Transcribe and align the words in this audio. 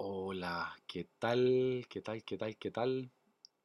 Hola, 0.00 0.76
¿qué 0.86 1.08
tal? 1.18 1.84
¿Qué 1.90 2.00
tal? 2.00 2.22
¿Qué 2.22 2.38
tal? 2.38 2.56
¿Qué 2.56 2.70
tal? 2.70 3.10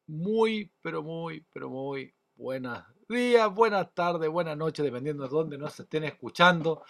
Muy, 0.07 0.71
pero 0.81 1.03
muy, 1.03 1.45
pero 1.53 1.69
muy 1.69 2.15
buenos 2.35 2.83
días, 3.07 3.53
buenas 3.53 3.93
tardes, 3.93 4.29
buenas 4.31 4.57
noches, 4.57 4.83
dependiendo 4.83 5.23
de 5.23 5.29
dónde 5.29 5.59
nos 5.59 5.79
estén 5.79 6.05
escuchando. 6.05 6.83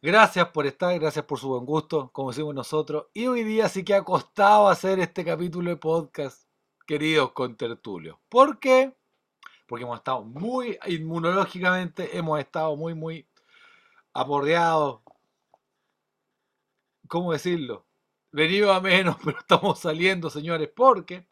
Gracias 0.00 0.48
por 0.48 0.66
estar, 0.66 0.98
gracias 0.98 1.26
por 1.26 1.38
su 1.38 1.48
buen 1.50 1.66
gusto, 1.66 2.10
como 2.12 2.30
decimos 2.30 2.54
nosotros. 2.54 3.08
Y 3.12 3.26
hoy 3.26 3.44
día 3.44 3.68
sí 3.68 3.84
que 3.84 3.94
ha 3.94 4.04
costado 4.04 4.68
hacer 4.68 5.00
este 5.00 5.22
capítulo 5.22 5.68
de 5.68 5.76
podcast, 5.76 6.48
queridos 6.86 7.32
contertulios. 7.32 8.16
¿Por 8.30 8.58
qué? 8.58 8.96
Porque 9.66 9.84
hemos 9.84 9.98
estado 9.98 10.24
muy 10.24 10.78
inmunológicamente, 10.86 12.16
hemos 12.16 12.40
estado 12.40 12.74
muy, 12.76 12.94
muy 12.94 13.28
aporreados. 14.14 15.02
¿Cómo 17.06 17.32
decirlo? 17.32 17.84
Venido 18.32 18.72
a 18.72 18.80
menos, 18.80 19.16
pero 19.24 19.38
estamos 19.38 19.78
saliendo, 19.78 20.30
señores, 20.30 20.70
porque 20.74 21.28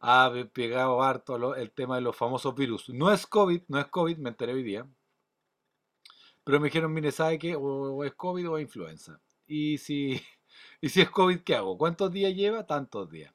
ha 0.00 0.32
pegado 0.52 1.02
harto 1.02 1.54
el 1.54 1.70
tema 1.70 1.96
de 1.96 2.02
los 2.02 2.16
famosos 2.16 2.54
virus. 2.54 2.88
No 2.90 3.12
es 3.12 3.26
COVID, 3.26 3.62
no 3.68 3.78
es 3.78 3.86
COVID, 3.86 4.18
me 4.18 4.30
enteré 4.30 4.52
hoy 4.52 4.62
día. 4.62 4.86
Pero 6.44 6.60
me 6.60 6.66
dijeron, 6.66 6.92
mire, 6.92 7.10
¿sabe 7.10 7.38
qué? 7.38 7.56
O, 7.56 8.04
es 8.04 8.14
COVID 8.14 8.50
o 8.50 8.58
es 8.58 8.62
influenza. 8.62 9.18
Y 9.46 9.78
si, 9.78 10.20
y 10.80 10.88
si 10.90 11.00
es 11.00 11.10
COVID, 11.10 11.40
¿qué 11.40 11.54
hago? 11.54 11.78
¿Cuántos 11.78 12.12
días 12.12 12.34
lleva? 12.34 12.66
Tantos 12.66 13.10
días. 13.10 13.32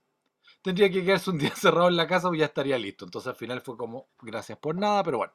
Tendría 0.61 0.91
que 0.91 1.03
quedarse 1.03 1.29
un 1.31 1.39
día 1.39 1.51
cerrado 1.55 1.87
en 1.87 1.97
la 1.97 2.07
casa 2.07 2.29
o 2.29 2.35
ya 2.35 2.45
estaría 2.45 2.77
listo. 2.77 3.05
Entonces 3.05 3.29
al 3.29 3.35
final 3.35 3.61
fue 3.61 3.77
como, 3.77 4.09
gracias 4.21 4.57
por 4.59 4.75
nada, 4.75 5.03
pero 5.03 5.17
bueno. 5.19 5.33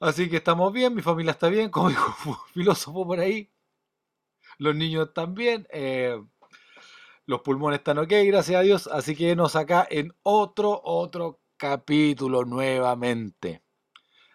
Así 0.00 0.28
que 0.28 0.36
estamos 0.36 0.72
bien, 0.72 0.94
mi 0.94 1.02
familia 1.02 1.32
está 1.32 1.48
bien, 1.48 1.70
como 1.70 1.88
dijo 1.88 2.14
un 2.26 2.36
filósofo 2.52 3.06
por 3.06 3.18
ahí. 3.20 3.50
Los 4.58 4.74
niños 4.74 5.10
bien. 5.30 5.66
eh, 5.70 6.20
Los 7.26 7.42
pulmones 7.42 7.78
están 7.78 7.98
ok, 7.98 8.12
gracias 8.26 8.58
a 8.58 8.62
Dios. 8.62 8.86
Así 8.88 9.14
que 9.14 9.36
nos 9.36 9.54
acá 9.56 9.86
en 9.90 10.12
otro, 10.22 10.80
otro 10.82 11.40
capítulo 11.56 12.44
nuevamente. 12.44 13.62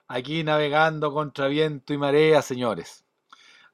Aquí 0.08 0.44
navegando 0.44 1.14
contra 1.14 1.48
viento 1.48 1.94
y 1.94 1.98
marea, 1.98 2.42
señores. 2.42 3.06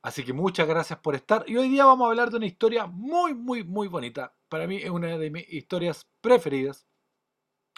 Así 0.01 0.23
que 0.23 0.33
muchas 0.33 0.67
gracias 0.67 0.99
por 0.99 1.15
estar. 1.15 1.43
Y 1.47 1.57
hoy 1.57 1.69
día 1.69 1.85
vamos 1.85 2.05
a 2.05 2.09
hablar 2.09 2.31
de 2.31 2.37
una 2.37 2.45
historia 2.47 2.87
muy, 2.87 3.33
muy, 3.35 3.63
muy 3.63 3.87
bonita. 3.87 4.33
Para 4.49 4.67
mí 4.67 4.77
es 4.77 4.89
una 4.89 5.17
de 5.17 5.29
mis 5.31 5.47
historias 5.51 6.07
preferidas. 6.21 6.87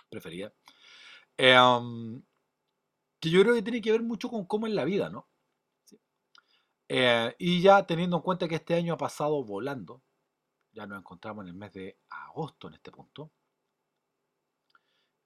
Preferida. 0.09 0.53
Eh, 1.38 1.59
um, 1.59 2.22
que 3.22 3.30
yo 3.31 3.41
creo 3.41 3.56
que 3.56 3.63
tiene 3.63 3.81
que 3.81 3.91
ver 3.91 4.03
mucho 4.03 4.30
con 4.30 4.45
cómo 4.45 4.67
es 4.67 4.73
la 4.73 4.85
vida, 4.85 5.09
¿no? 5.09 5.28
Eh, 6.94 7.34
y 7.39 7.61
ya 7.61 7.88
teniendo 7.88 8.17
en 8.17 8.22
cuenta 8.22 8.50
que 8.50 8.56
este 8.56 8.75
año 8.75 8.95
ha 8.95 8.97
pasado 8.97 9.45
volando, 9.45 10.02
ya 10.73 10.86
nos 10.86 11.00
encontramos 11.00 11.45
en 11.45 11.52
el 11.52 11.56
mes 11.56 11.72
de 11.72 11.97
agosto 12.09 12.67
en 12.67 12.73
este 12.73 12.92
punto, 12.92 13.31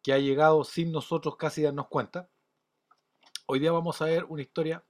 que 0.04 0.14
ha 0.14 0.20
llegado 0.20 0.64
sin 0.64 0.92
nosotros 0.92 1.38
casi 1.38 1.64
darnos 1.64 1.88
cuenta. 1.88 2.30
Hoy 3.48 3.58
día 3.58 3.72
vamos 3.72 4.00
a 4.00 4.06
ver 4.06 4.26
una 4.26 4.44
historia, 4.44 4.86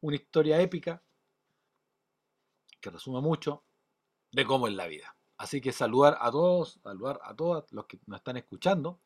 una 0.00 0.14
historia 0.14 0.60
épica 0.60 1.02
que 2.80 2.90
resume 2.90 3.20
mucho 3.20 3.64
de 4.30 4.46
cómo 4.46 4.68
es 4.68 4.74
la 4.74 4.86
vida. 4.86 5.16
Así 5.38 5.60
que 5.60 5.72
saludar 5.72 6.18
a 6.20 6.30
todos, 6.30 6.78
saludar 6.84 7.18
a 7.24 7.34
todos 7.34 7.64
los 7.72 7.86
que 7.86 7.98
nos 8.06 8.18
están 8.18 8.36
escuchando. 8.36 9.00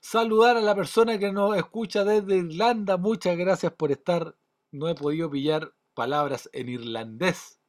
Saludar 0.00 0.58
a 0.58 0.60
la 0.60 0.74
persona 0.74 1.18
que 1.18 1.32
nos 1.32 1.56
escucha 1.56 2.04
desde 2.04 2.36
Irlanda. 2.36 2.98
Muchas 2.98 3.38
gracias 3.38 3.72
por 3.72 3.90
estar. 3.90 4.36
No 4.70 4.86
he 4.86 4.94
podido 4.94 5.30
pillar 5.30 5.72
palabras 5.94 6.50
en 6.52 6.68
irlandés, 6.68 7.60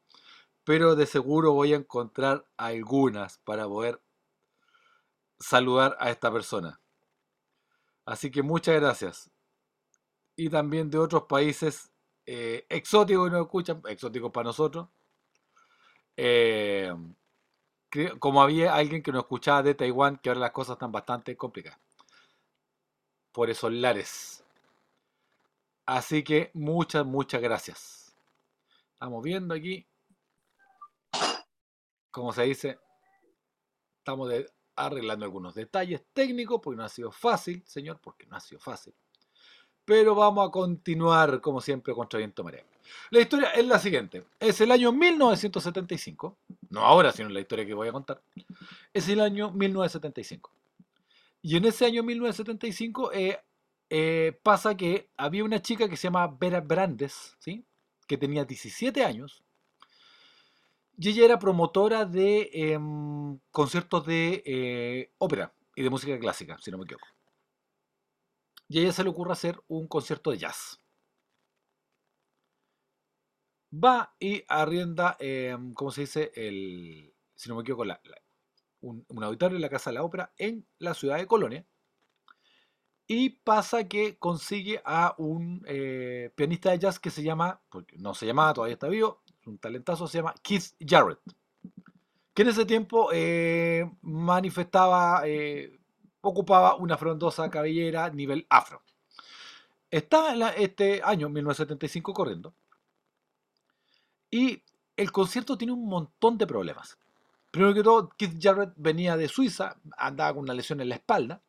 pero 0.64 0.96
de 0.96 1.06
seguro 1.06 1.54
voy 1.54 1.74
a 1.74 1.78
encontrar 1.78 2.46
algunas 2.58 3.38
para 3.40 3.66
poder 3.68 4.02
saludar 5.40 5.96
a 6.00 6.10
esta 6.10 6.32
persona. 6.32 6.82
Así 8.06 8.32
que 8.32 8.44
muchas 8.44 8.76
gracias. 8.76 9.32
Y 10.36 10.50
también 10.50 10.90
de 10.90 10.98
otros 10.98 11.24
países 11.24 11.92
eh, 12.26 12.66
exóticos 12.70 13.28
que 13.28 13.32
nos 13.32 13.46
escuchan, 13.46 13.82
exóticos 13.88 14.32
para 14.32 14.46
nosotros. 14.46 14.88
Eh, 16.18 16.94
como 18.20 18.42
había 18.42 18.76
alguien 18.76 19.02
que 19.02 19.12
nos 19.12 19.24
escuchaba 19.24 19.64
de 19.64 19.76
Taiwán, 19.76 20.18
que 20.18 20.30
ahora 20.30 20.42
las 20.42 20.52
cosas 20.52 20.74
están 20.74 20.92
bastante 20.92 21.36
complicadas. 21.38 21.80
Por 23.32 23.50
esos 23.50 23.72
lares. 23.72 24.44
Así 25.86 26.24
que 26.24 26.52
muchas, 26.54 27.06
muchas 27.06 27.42
gracias. 27.42 28.05
Estamos 29.06 29.24
viendo 29.24 29.54
aquí, 29.54 29.86
como 32.10 32.34
se 32.34 32.42
dice, 32.42 32.80
estamos 34.00 34.30
de- 34.30 34.50
arreglando 34.76 35.26
algunos 35.26 35.54
detalles 35.54 36.04
técnicos, 36.12 36.60
porque 36.60 36.78
no 36.78 36.84
ha 36.86 36.90
sido 36.90 37.12
fácil, 37.12 37.62
señor, 37.68 38.00
porque 38.02 38.26
no 38.26 38.36
ha 38.36 38.40
sido 38.40 38.60
fácil. 38.60 38.96
Pero 39.86 40.16
vamos 40.16 40.48
a 40.48 40.52
continuar, 40.52 41.40
como 41.40 41.62
siempre, 41.62 41.94
contra 41.94 42.18
viento 42.18 42.44
marea. 42.44 42.66
La 43.12 43.20
historia 43.20 43.52
es 43.52 43.68
la 43.68 43.78
siguiente. 43.78 44.26
Es 44.40 44.60
el 44.60 44.72
año 44.72 44.92
1975. 44.92 46.36
No 46.72 46.80
ahora, 46.82 47.12
sino 47.12 47.30
la 47.30 47.42
historia 47.42 47.64
que 47.64 47.76
voy 47.76 47.90
a 47.90 47.92
contar. 47.92 48.24
Es 48.92 49.08
el 49.08 49.20
año 49.22 49.52
1975. 49.52 50.50
Y 51.44 51.58
en 51.58 51.66
ese 51.66 51.86
año 51.86 52.02
1975 52.02 53.12
eh, 53.14 53.40
eh, 53.92 54.40
pasa 54.42 54.76
que 54.76 55.10
había 55.16 55.44
una 55.44 55.62
chica 55.62 55.88
que 55.88 55.96
se 55.96 56.08
llama 56.08 56.26
Vera 56.28 56.60
Brandes, 56.60 57.36
¿sí? 57.38 57.64
Que 58.08 58.18
tenía 58.18 58.46
17 58.46 59.04
años. 59.04 59.44
Y 60.98 61.10
ella 61.10 61.26
era 61.26 61.40
promotora 61.40 62.06
de 62.06 62.50
em, 62.54 63.40
conciertos 63.52 64.06
de 64.06 64.44
eh, 64.46 65.12
ópera 65.18 65.54
y 65.76 65.84
de 65.84 65.90
música 65.90 66.18
clásica, 66.18 66.58
si 66.62 66.72
no 66.72 66.78
me 66.78 66.86
equivoco. 66.86 67.08
Y 68.70 68.80
a 68.80 68.82
ella 68.84 68.94
se 68.94 69.04
le 69.04 69.10
ocurre 69.10 69.34
hacer 69.34 69.62
un 69.68 69.88
concierto 69.88 70.32
de 70.32 70.38
jazz. 70.38 70.80
Va 73.72 74.16
y 74.20 74.44
arrienda, 74.48 75.18
em, 75.20 75.74
¿cómo 75.74 75.92
se 75.92 76.02
dice? 76.02 76.32
El, 76.36 77.14
si 77.36 77.50
no 77.50 77.56
me 77.56 77.62
equivoco, 77.62 77.84
un, 78.82 79.06
un 79.10 79.24
auditorio 79.24 79.58
en 79.58 79.62
la 79.62 79.70
Casa 79.70 79.90
de 79.90 79.96
la 79.96 80.04
Ópera 80.04 80.34
en 80.38 80.66
la 80.80 80.94
ciudad 80.94 81.18
de 81.18 81.28
Colonia. 81.28 81.66
Y 83.08 83.30
pasa 83.30 83.88
que 83.88 84.18
consigue 84.18 84.82
a 84.84 85.14
un 85.20 85.64
eh, 85.68 86.32
pianista 86.36 86.72
de 86.72 86.80
jazz 86.80 87.00
que 87.00 87.12
se 87.12 87.22
llama, 87.24 87.62
porque 87.70 87.98
no 87.98 88.16
se 88.16 88.26
llamaba, 88.26 88.54
todavía 88.54 88.74
está 88.74 88.88
vivo, 88.88 89.22
un 89.46 89.60
talentazo, 89.60 90.08
se 90.08 90.18
llama 90.18 90.34
Keith 90.42 90.74
Jarrett. 90.80 91.20
Que 92.34 92.42
en 92.42 92.48
ese 92.50 92.66
tiempo 92.66 93.10
eh, 93.14 93.90
manifestaba, 94.02 95.22
eh, 95.26 95.80
ocupaba 96.22 96.76
una 96.76 96.98
frondosa 96.98 97.50
cabellera 97.50 98.10
nivel 98.10 98.46
afro. 98.50 98.82
Está 99.92 100.34
en 100.34 100.40
la- 100.40 100.50
este 100.50 101.02
año, 101.04 101.30
1975, 101.30 102.14
corriendo. 102.14 102.56
Y 104.32 104.64
el 104.98 105.12
concierto 105.12 105.58
tiene 105.58 105.74
un 105.74 105.88
montón 105.88 106.38
de 106.38 106.48
problemas. 106.48 106.98
Primero 107.52 107.74
que 107.74 107.84
todo, 107.84 108.10
Keith 108.18 108.38
Jarrett 108.42 108.74
venía 108.76 109.16
de 109.16 109.28
Suiza, 109.30 109.78
andaba 109.98 110.34
con 110.34 110.44
una 110.44 110.54
lesión 110.54 110.82
en 110.82 110.90
la 110.90 110.96
espalda. 110.96 111.42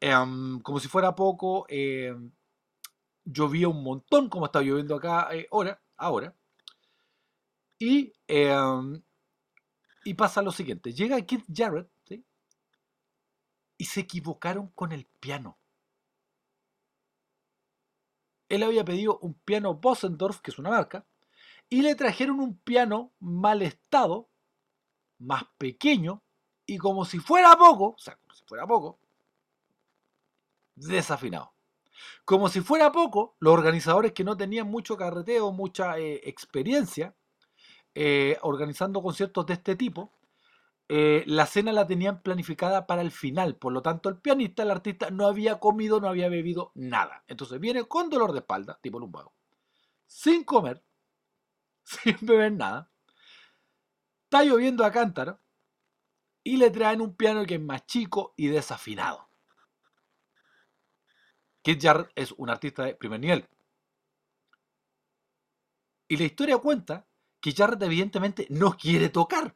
Em, 0.00 0.60
como 0.60 0.80
si 0.80 0.88
fuera 0.88 1.14
poco, 1.14 1.66
em, 1.68 2.32
llovía 3.24 3.68
un 3.68 3.82
montón, 3.82 4.28
como 4.30 4.46
está 4.46 4.60
lloviendo 4.62 4.96
acá 4.96 5.28
eh, 5.32 5.46
ahora, 5.50 5.82
ahora. 5.96 6.34
Y, 7.78 8.12
em, 8.28 9.02
y 10.04 10.14
pasa 10.14 10.42
lo 10.42 10.52
siguiente, 10.52 10.92
llega 10.92 11.20
Keith 11.24 11.44
Jarrett 11.52 11.90
y 13.80 13.84
se 13.86 14.00
equivocaron 14.00 14.68
con 14.68 14.92
el 14.92 15.06
piano. 15.20 15.58
Él 18.50 18.62
había 18.62 18.84
pedido 18.84 19.18
un 19.20 19.32
piano 19.32 19.74
Bosendorf, 19.74 20.40
que 20.42 20.50
es 20.50 20.58
una 20.58 20.68
marca, 20.68 21.06
y 21.70 21.80
le 21.80 21.94
trajeron 21.94 22.40
un 22.40 22.58
piano 22.58 23.14
mal 23.20 23.62
estado, 23.62 24.28
más 25.18 25.44
pequeño, 25.56 26.22
y 26.66 26.76
como 26.76 27.06
si 27.06 27.20
fuera 27.20 27.56
poco, 27.56 27.94
o 27.94 27.98
sea, 27.98 28.16
como 28.16 28.34
si 28.34 28.44
fuera 28.44 28.66
poco, 28.66 28.99
desafinado. 30.86 31.54
Como 32.24 32.48
si 32.48 32.60
fuera 32.60 32.92
poco, 32.92 33.36
los 33.40 33.52
organizadores 33.52 34.12
que 34.12 34.24
no 34.24 34.36
tenían 34.36 34.68
mucho 34.68 34.96
carreteo, 34.96 35.52
mucha 35.52 35.98
eh, 35.98 36.20
experiencia 36.24 37.14
eh, 37.94 38.38
organizando 38.42 39.02
conciertos 39.02 39.46
de 39.46 39.54
este 39.54 39.76
tipo, 39.76 40.12
eh, 40.88 41.22
la 41.26 41.46
cena 41.46 41.72
la 41.72 41.86
tenían 41.86 42.22
planificada 42.22 42.86
para 42.86 43.02
el 43.02 43.10
final. 43.10 43.56
Por 43.56 43.72
lo 43.72 43.82
tanto, 43.82 44.08
el 44.08 44.18
pianista, 44.18 44.62
el 44.62 44.70
artista, 44.70 45.10
no 45.10 45.26
había 45.26 45.60
comido, 45.60 46.00
no 46.00 46.08
había 46.08 46.28
bebido 46.28 46.72
nada. 46.74 47.24
Entonces 47.28 47.60
viene 47.60 47.84
con 47.84 48.10
dolor 48.10 48.32
de 48.32 48.40
espalda, 48.40 48.78
tipo 48.82 48.98
lumbago, 48.98 49.34
sin 50.06 50.44
comer, 50.44 50.82
sin 51.84 52.16
beber 52.22 52.52
nada. 52.52 52.90
Está 54.24 54.44
lloviendo 54.44 54.84
a 54.84 54.92
cántaro 54.92 55.40
y 56.42 56.56
le 56.56 56.70
traen 56.70 57.00
un 57.00 57.14
piano 57.14 57.44
que 57.44 57.54
es 57.56 57.60
más 57.60 57.86
chico 57.86 58.34
y 58.36 58.48
desafinado. 58.48 59.29
Keith 61.62 61.82
Jarrett 61.82 62.10
es 62.14 62.32
un 62.32 62.50
artista 62.50 62.84
de 62.84 62.94
primer 62.94 63.20
nivel. 63.20 63.46
Y 66.08 66.16
la 66.16 66.24
historia 66.24 66.58
cuenta 66.58 67.06
que 67.40 67.52
Jarrett 67.52 67.82
evidentemente 67.82 68.46
no 68.50 68.76
quiere 68.76 69.08
tocar. 69.10 69.54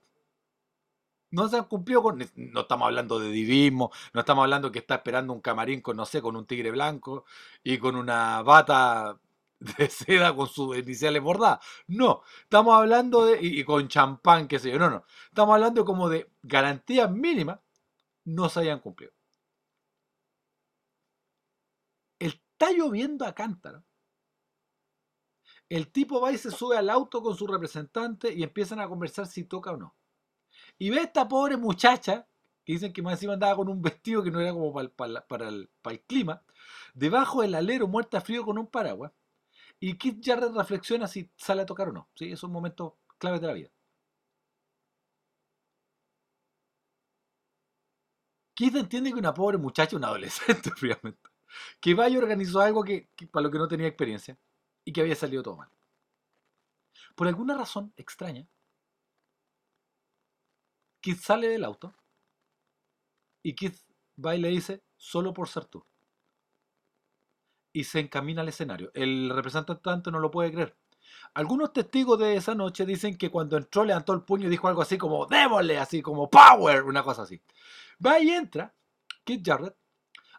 no 1.31 1.49
se 1.49 1.57
han 1.57 1.65
cumplido 1.65 2.03
con. 2.03 2.19
No 2.37 2.61
estamos 2.63 2.87
hablando 2.87 3.19
de 3.19 3.31
divismo, 3.31 3.91
no 4.13 4.21
estamos 4.21 4.45
hablando 4.45 4.71
que 4.73 4.79
está 4.81 4.97
esperando 4.97 5.33
un 5.33 5.41
camarín 5.41 5.81
con, 5.81 5.97
no 5.97 6.07
sé, 6.07 6.23
con 6.23 6.37
un 6.37 6.47
tigre 6.47 6.71
blanco 6.71 7.25
y 7.65 7.79
con 7.79 7.97
una 7.97 8.43
bata 8.43 9.19
de 9.79 9.89
seda 9.91 10.35
con 10.37 10.49
sus 10.49 10.77
iniciales 10.79 11.23
bordadas. 11.23 11.61
No, 11.89 12.23
estamos 12.43 12.75
hablando 12.77 13.27
de. 13.27 13.39
y, 13.43 13.65
con 13.65 13.89
champán, 13.89 14.49
qué 14.49 14.59
sé 14.61 14.71
yo. 14.71 14.79
No, 14.79 14.91
no. 14.91 15.05
Estamos 15.29 15.55
hablando 15.55 15.85
como 15.85 16.09
de 16.09 16.31
garantías 16.43 17.11
mínimas 17.11 17.59
no 18.25 18.49
se 18.49 18.61
hayan 18.61 18.81
cumplido. 18.81 19.14
Está 22.55 22.73
lloviendo 22.73 23.27
a 23.27 23.35
cántaro. 23.35 23.85
El 25.69 25.91
tipo 25.91 26.21
va 26.21 26.31
y 26.33 26.39
se 26.39 26.53
sube 26.53 26.77
al 26.77 26.89
auto 26.89 27.21
con 27.21 27.37
su 27.37 27.47
representante 27.49 28.33
y 28.33 28.45
empiezan 28.45 28.79
a 28.79 28.89
conversar 28.89 29.27
si 29.27 29.45
toca 29.45 29.73
o 29.73 29.77
no. 29.77 29.97
Y 30.79 30.91
ve 30.91 31.01
a 31.01 31.03
esta 31.03 31.27
pobre 31.27 31.57
muchacha, 31.57 32.29
que 32.65 32.75
dicen 32.75 32.93
que 32.93 33.03
más 33.03 33.15
encima 33.15 33.33
andaba 33.33 33.57
con 33.57 33.69
un 33.69 33.83
vestido 33.83 34.23
que 34.23 34.31
no 34.31 34.41
era 34.41 34.53
como 34.53 34.73
para, 34.73 35.49
el, 35.49 35.69
clima, 36.07 36.43
debajo 36.95 37.43
del 37.43 37.57
alero 37.57 37.89
muerta 37.89 38.21
frío 38.21 38.45
con 38.45 38.57
un 38.59 38.69
paraguas. 38.69 39.13
Y 39.81 39.99
Keith 39.99 40.21
Jarrett 40.25 40.55
reflexiona 40.55 41.09
si 41.09 41.29
sale 41.37 41.63
a 41.63 41.67
tocar 41.67 41.89
o 41.89 41.93
no. 41.93 42.09
¿sí? 42.15 42.31
Esos 42.31 42.51
momentos 42.51 42.93
claves 43.19 43.41
de 43.41 43.47
la 43.49 43.53
vida. 43.55 43.71
Keith 48.55 48.77
entiende 48.77 49.13
que 49.13 49.19
una 49.19 49.35
pobre 49.35 49.59
muchacha, 49.59 49.97
un 49.97 50.05
adolescente, 50.05 50.71
obviamente, 50.81 51.34
que 51.81 51.95
vaya 51.95 52.19
organizó 52.19 52.61
algo 52.61 52.85
que, 52.85 53.09
para 53.31 53.45
lo 53.45 53.51
que 53.51 53.59
no 53.59 53.69
tenía 53.69 53.87
experiencia 53.87 54.39
y 54.85 54.93
que 54.93 55.01
había 55.01 55.17
salido 55.17 55.43
todo 55.43 55.57
mal. 55.57 55.69
Por 57.15 57.29
alguna 57.29 57.57
razón 57.57 57.93
extraña, 57.97 58.47
Keith 61.01 61.19
sale 61.19 61.49
del 61.49 61.65
auto 61.65 61.95
y 63.43 63.55
Keith 63.55 63.79
va 64.25 64.35
y 64.35 64.41
le 64.41 64.49
dice, 64.49 64.83
solo 64.97 65.35
por 65.35 65.49
ser 65.49 65.67
tú. 65.67 65.85
Y 67.73 67.85
se 67.85 68.01
encamina 68.01 68.43
al 68.43 68.49
escenario. 68.49 68.91
El 68.95 69.31
representante 69.31 70.11
no 70.11 70.19
lo 70.21 70.31
puede 70.31 70.53
creer. 70.53 70.77
Algunos 71.35 71.73
testigos 71.73 72.19
de 72.19 72.37
esa 72.37 72.55
noche 72.55 72.87
dicen 72.87 73.17
que 73.17 73.31
cuando 73.31 73.57
entró 73.57 73.85
levantó 73.85 74.13
el 74.13 74.23
puño 74.23 74.47
y 74.47 74.51
dijo 74.51 74.69
algo 74.69 74.83
así 74.83 74.97
como 74.97 75.27
démosle, 75.27 75.79
así 75.79 76.01
como 76.01 76.31
power, 76.31 76.85
una 76.85 77.03
cosa 77.03 77.23
así. 77.23 77.43
Va 78.05 78.21
y 78.21 78.31
entra 78.31 78.75
Keith 79.25 79.45
Jarrett. 79.45 79.77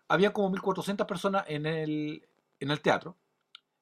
Había 0.07 0.33
como 0.33 0.49
1400 0.49 1.07
personas 1.07 1.45
en 1.47 1.65
el, 1.65 2.27
en 2.59 2.71
el 2.71 2.81
teatro 2.81 3.17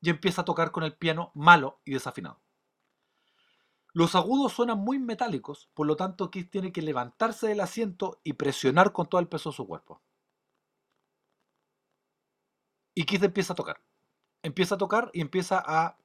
y 0.01 0.09
empieza 0.09 0.41
a 0.41 0.45
tocar 0.45 0.71
con 0.71 0.83
el 0.83 0.93
piano 0.93 1.31
malo 1.33 1.79
y 1.85 1.93
desafinado. 1.93 2.39
Los 3.93 4.15
agudos 4.15 4.53
suenan 4.53 4.79
muy 4.79 4.97
metálicos, 4.97 5.69
por 5.75 5.85
lo 5.85 5.95
tanto 5.95 6.31
Keith 6.31 6.49
tiene 6.49 6.71
que 6.71 6.81
levantarse 6.81 7.47
del 7.47 7.59
asiento 7.59 8.19
y 8.23 8.33
presionar 8.33 8.91
con 8.91 9.07
todo 9.07 9.21
el 9.21 9.27
peso 9.27 9.51
de 9.51 9.55
su 9.55 9.67
cuerpo. 9.67 10.01
Y 12.95 13.05
Keith 13.05 13.23
empieza 13.23 13.53
a 13.53 13.55
tocar. 13.55 13.81
Empieza 14.41 14.75
a 14.75 14.77
tocar 14.77 15.11
y 15.13 15.21
empieza 15.21 15.63
a 15.65 15.97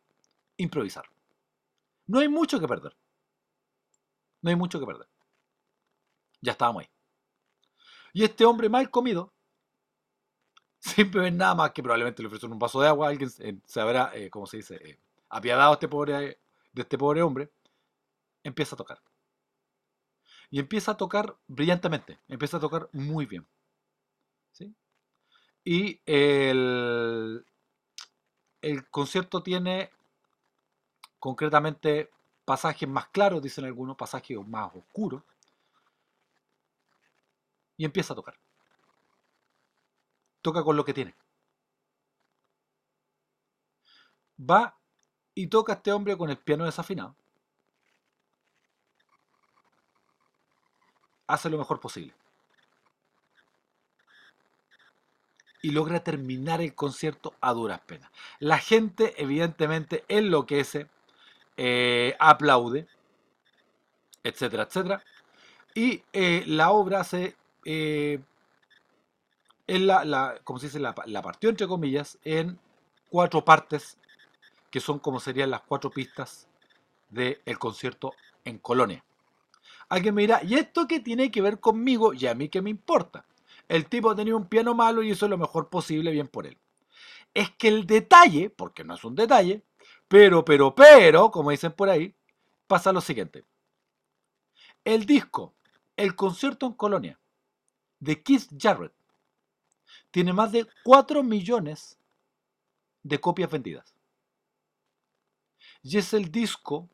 improvisar. 0.58 1.06
No 2.06 2.20
hay 2.20 2.28
mucho 2.28 2.60
que 2.60 2.68
perder. 2.68 2.96
No 4.42 4.50
hay 4.50 4.56
mucho 4.56 4.78
que 4.78 4.86
perder. 4.86 5.08
Ya 6.40 6.52
estábamos 6.52 6.82
ahí. 6.82 6.90
Y 8.12 8.24
este 8.24 8.44
hombre 8.44 8.68
mal 8.68 8.90
comido, 8.90 9.32
siempre 10.78 11.20
ven 11.20 11.36
nada 11.36 11.54
más 11.54 11.72
que 11.72 11.82
probablemente 11.82 12.22
le 12.22 12.28
ofrecieron 12.28 12.52
un 12.54 12.58
vaso 12.58 12.80
de 12.80 12.88
agua, 12.88 13.08
alguien 13.08 13.30
se 13.30 13.80
habrá, 13.80 14.10
eh, 14.14 14.30
¿cómo 14.30 14.46
se 14.46 14.58
dice?, 14.58 14.76
eh, 14.76 14.98
apiadado 15.28 15.74
este 15.74 15.88
pobre, 15.88 16.38
de 16.72 16.82
este 16.82 16.98
pobre 16.98 17.22
hombre 17.22 17.50
empieza 18.44 18.74
a 18.74 18.78
tocar. 18.78 19.00
Y 20.50 20.58
empieza 20.58 20.92
a 20.92 20.96
tocar 20.96 21.36
brillantemente, 21.46 22.18
empieza 22.28 22.56
a 22.56 22.60
tocar 22.60 22.88
muy 22.92 23.26
bien. 23.26 23.46
¿sí? 24.52 24.74
Y 25.64 26.00
el, 26.06 27.44
el 28.62 28.88
concierto 28.88 29.42
tiene 29.42 29.90
concretamente 31.18 32.10
pasajes 32.44 32.88
más 32.88 33.08
claros, 33.08 33.42
dicen 33.42 33.66
algunos, 33.66 33.96
pasajes 33.96 34.38
más 34.46 34.74
oscuros. 34.74 35.22
Y 37.76 37.84
empieza 37.84 38.14
a 38.14 38.16
tocar. 38.16 38.34
Toca 40.48 40.64
con 40.64 40.76
lo 40.76 40.84
que 40.84 40.94
tiene. 40.94 41.14
Va 44.38 44.74
y 45.34 45.48
toca 45.48 45.74
a 45.74 45.76
este 45.76 45.92
hombre 45.92 46.16
con 46.16 46.30
el 46.30 46.38
piano 46.38 46.64
desafinado. 46.64 47.14
hace 51.28 51.50
lo 51.50 51.58
mejor 51.58 51.78
posible. 51.78 52.14
Y 55.60 55.70
logra 55.72 56.00
terminar 56.00 56.62
el 56.62 56.74
concierto 56.74 57.34
a 57.42 57.52
duras 57.52 57.80
penas. 57.80 58.10
La 58.38 58.58
gente 58.58 59.14
evidentemente 59.22 60.04
enloquece, 60.08 60.88
eh, 61.58 62.16
aplaude, 62.18 62.88
etcétera, 64.24 64.62
etcétera. 64.62 65.04
Y 65.74 66.02
eh, 66.12 66.44
la 66.46 66.70
obra 66.70 67.04
se... 67.04 67.36
Eh, 67.64 68.20
la, 69.68 70.04
la, 70.04 70.40
como 70.44 70.58
se 70.58 70.66
dice, 70.66 70.80
la, 70.80 70.94
partió 70.94 71.50
entre 71.50 71.68
comillas 71.68 72.18
en 72.24 72.58
cuatro 73.10 73.44
partes 73.44 73.98
que 74.70 74.80
son 74.80 74.98
como 74.98 75.20
serían 75.20 75.50
las 75.50 75.62
cuatro 75.62 75.90
pistas 75.90 76.48
del 77.10 77.58
concierto 77.58 78.12
en 78.44 78.58
Colonia. 78.58 79.04
Alguien 79.88 80.14
me 80.14 80.22
dirá, 80.22 80.42
¿y 80.42 80.54
esto 80.54 80.86
qué 80.86 81.00
tiene 81.00 81.30
que 81.30 81.40
ver 81.40 81.60
conmigo? 81.60 82.12
Y 82.12 82.26
a 82.26 82.34
mí 82.34 82.48
qué 82.48 82.60
me 82.60 82.70
importa. 82.70 83.24
El 83.68 83.86
tipo 83.86 84.14
tenía 84.14 84.36
un 84.36 84.46
piano 84.46 84.74
malo 84.74 85.02
y 85.02 85.10
hizo 85.10 85.28
lo 85.28 85.38
mejor 85.38 85.68
posible, 85.68 86.10
bien 86.10 86.28
por 86.28 86.46
él. 86.46 86.58
Es 87.32 87.50
que 87.50 87.68
el 87.68 87.86
detalle, 87.86 88.50
porque 88.50 88.84
no 88.84 88.94
es 88.94 89.04
un 89.04 89.14
detalle, 89.14 89.62
pero, 90.08 90.44
pero, 90.44 90.74
pero, 90.74 91.30
como 91.30 91.50
dicen 91.50 91.72
por 91.72 91.88
ahí, 91.88 92.14
pasa 92.66 92.92
lo 92.92 93.00
siguiente. 93.00 93.44
El 94.84 95.04
disco, 95.04 95.54
el 95.96 96.14
concierto 96.14 96.66
en 96.66 96.72
Colonia, 96.72 97.18
de 98.00 98.22
Keith 98.22 98.48
Jarrett, 98.58 98.92
tiene 100.10 100.32
más 100.32 100.52
de 100.52 100.66
4 100.84 101.22
millones 101.22 101.98
de 103.02 103.20
copias 103.20 103.50
vendidas. 103.50 103.94
Y 105.82 105.98
es 105.98 106.12
el 106.12 106.30
disco 106.30 106.90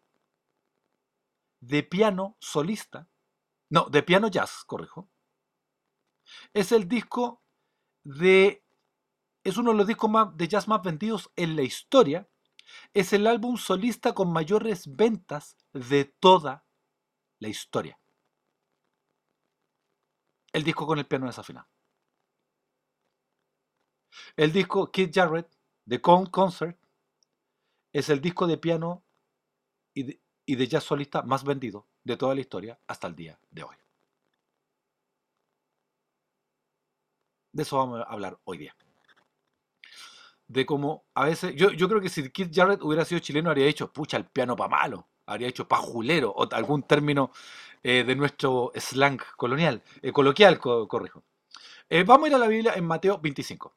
de 1.61 1.83
piano 1.83 2.37
solista, 2.41 3.09
no, 3.71 3.87
de 3.87 4.03
piano 4.03 4.29
jazz, 4.29 4.65
corrijo. 4.67 5.09
Es 6.53 6.73
el 6.73 6.89
disco 6.89 7.43
de, 8.03 8.65
es 9.43 9.57
uno 9.57 9.73
de 9.73 9.79
los 9.79 9.87
discos 9.87 10.11
más, 10.11 10.37
de 10.37 10.49
jazz 10.49 10.69
más 10.69 10.83
vendidos 10.83 11.31
en 11.37 11.57
la 11.57 11.63
historia. 11.63 12.29
Es 12.93 13.13
el 13.13 13.27
álbum 13.27 13.57
solista 13.57 14.15
con 14.15 14.33
mayores 14.33 14.95
ventas 14.95 15.57
de 15.73 16.05
toda 16.05 16.65
la 17.39 17.49
historia. 17.49 17.99
El 20.53 20.63
disco 20.63 20.87
con 20.87 20.99
el 20.99 21.07
piano 21.07 21.27
desafinado. 21.27 21.74
El 24.37 24.53
disco 24.53 24.91
Kid 24.91 25.11
Jarrett, 25.13 25.49
The 25.89 26.01
Concert, 26.01 26.79
es 27.93 28.09
el 28.09 28.21
disco 28.21 28.47
de 28.47 28.59
piano 28.59 29.05
y 29.95 30.19
de, 30.57 30.67
jazz 30.67 30.85
solista 30.85 31.23
más 31.23 31.45
vendido 31.45 31.87
de 32.03 32.17
toda 32.17 32.35
la 32.35 32.41
historia 32.41 32.79
hasta 32.87 33.07
el 33.07 33.15
día 33.15 33.39
de 33.51 33.63
hoy. 33.63 33.77
De 37.53 37.63
eso 37.63 37.77
vamos 37.77 38.01
a 38.01 38.05
hablar 38.05 38.39
hoy 38.45 38.59
día. 38.59 38.77
De 40.49 40.67
cómo 40.67 41.05
a 41.15 41.25
veces, 41.27 41.55
yo, 41.55 41.71
yo 41.71 41.89
creo 41.89 42.01
que 42.01 42.09
si 42.09 42.29
Keith 42.31 42.53
Jarrett 42.53 42.83
hubiera 42.83 43.05
sido 43.05 43.21
chileno, 43.21 43.51
habría 43.51 43.67
dicho, 43.67 43.93
pucha, 43.93 44.17
el 44.17 44.27
piano 44.27 44.57
pa' 44.57 44.69
malo, 44.69 45.09
habría 45.27 45.49
hecho 45.49 45.69
pajulero, 45.69 46.31
o 46.33 46.53
algún 46.53 46.83
término 46.83 47.31
eh, 47.83 48.05
de 48.05 48.17
nuestro 48.17 48.73
slang 48.75 49.21
colonial, 49.37 49.83
eh, 50.03 50.13
coloquial, 50.13 50.59
corrijo. 50.59 51.23
Eh, 51.89 52.03
vamos 52.03 52.27
a 52.27 52.29
ir 52.29 52.35
a 52.35 52.39
la 52.39 52.49
Biblia 52.49 52.75
en 52.75 52.85
Mateo 52.87 53.19
25. 53.19 53.75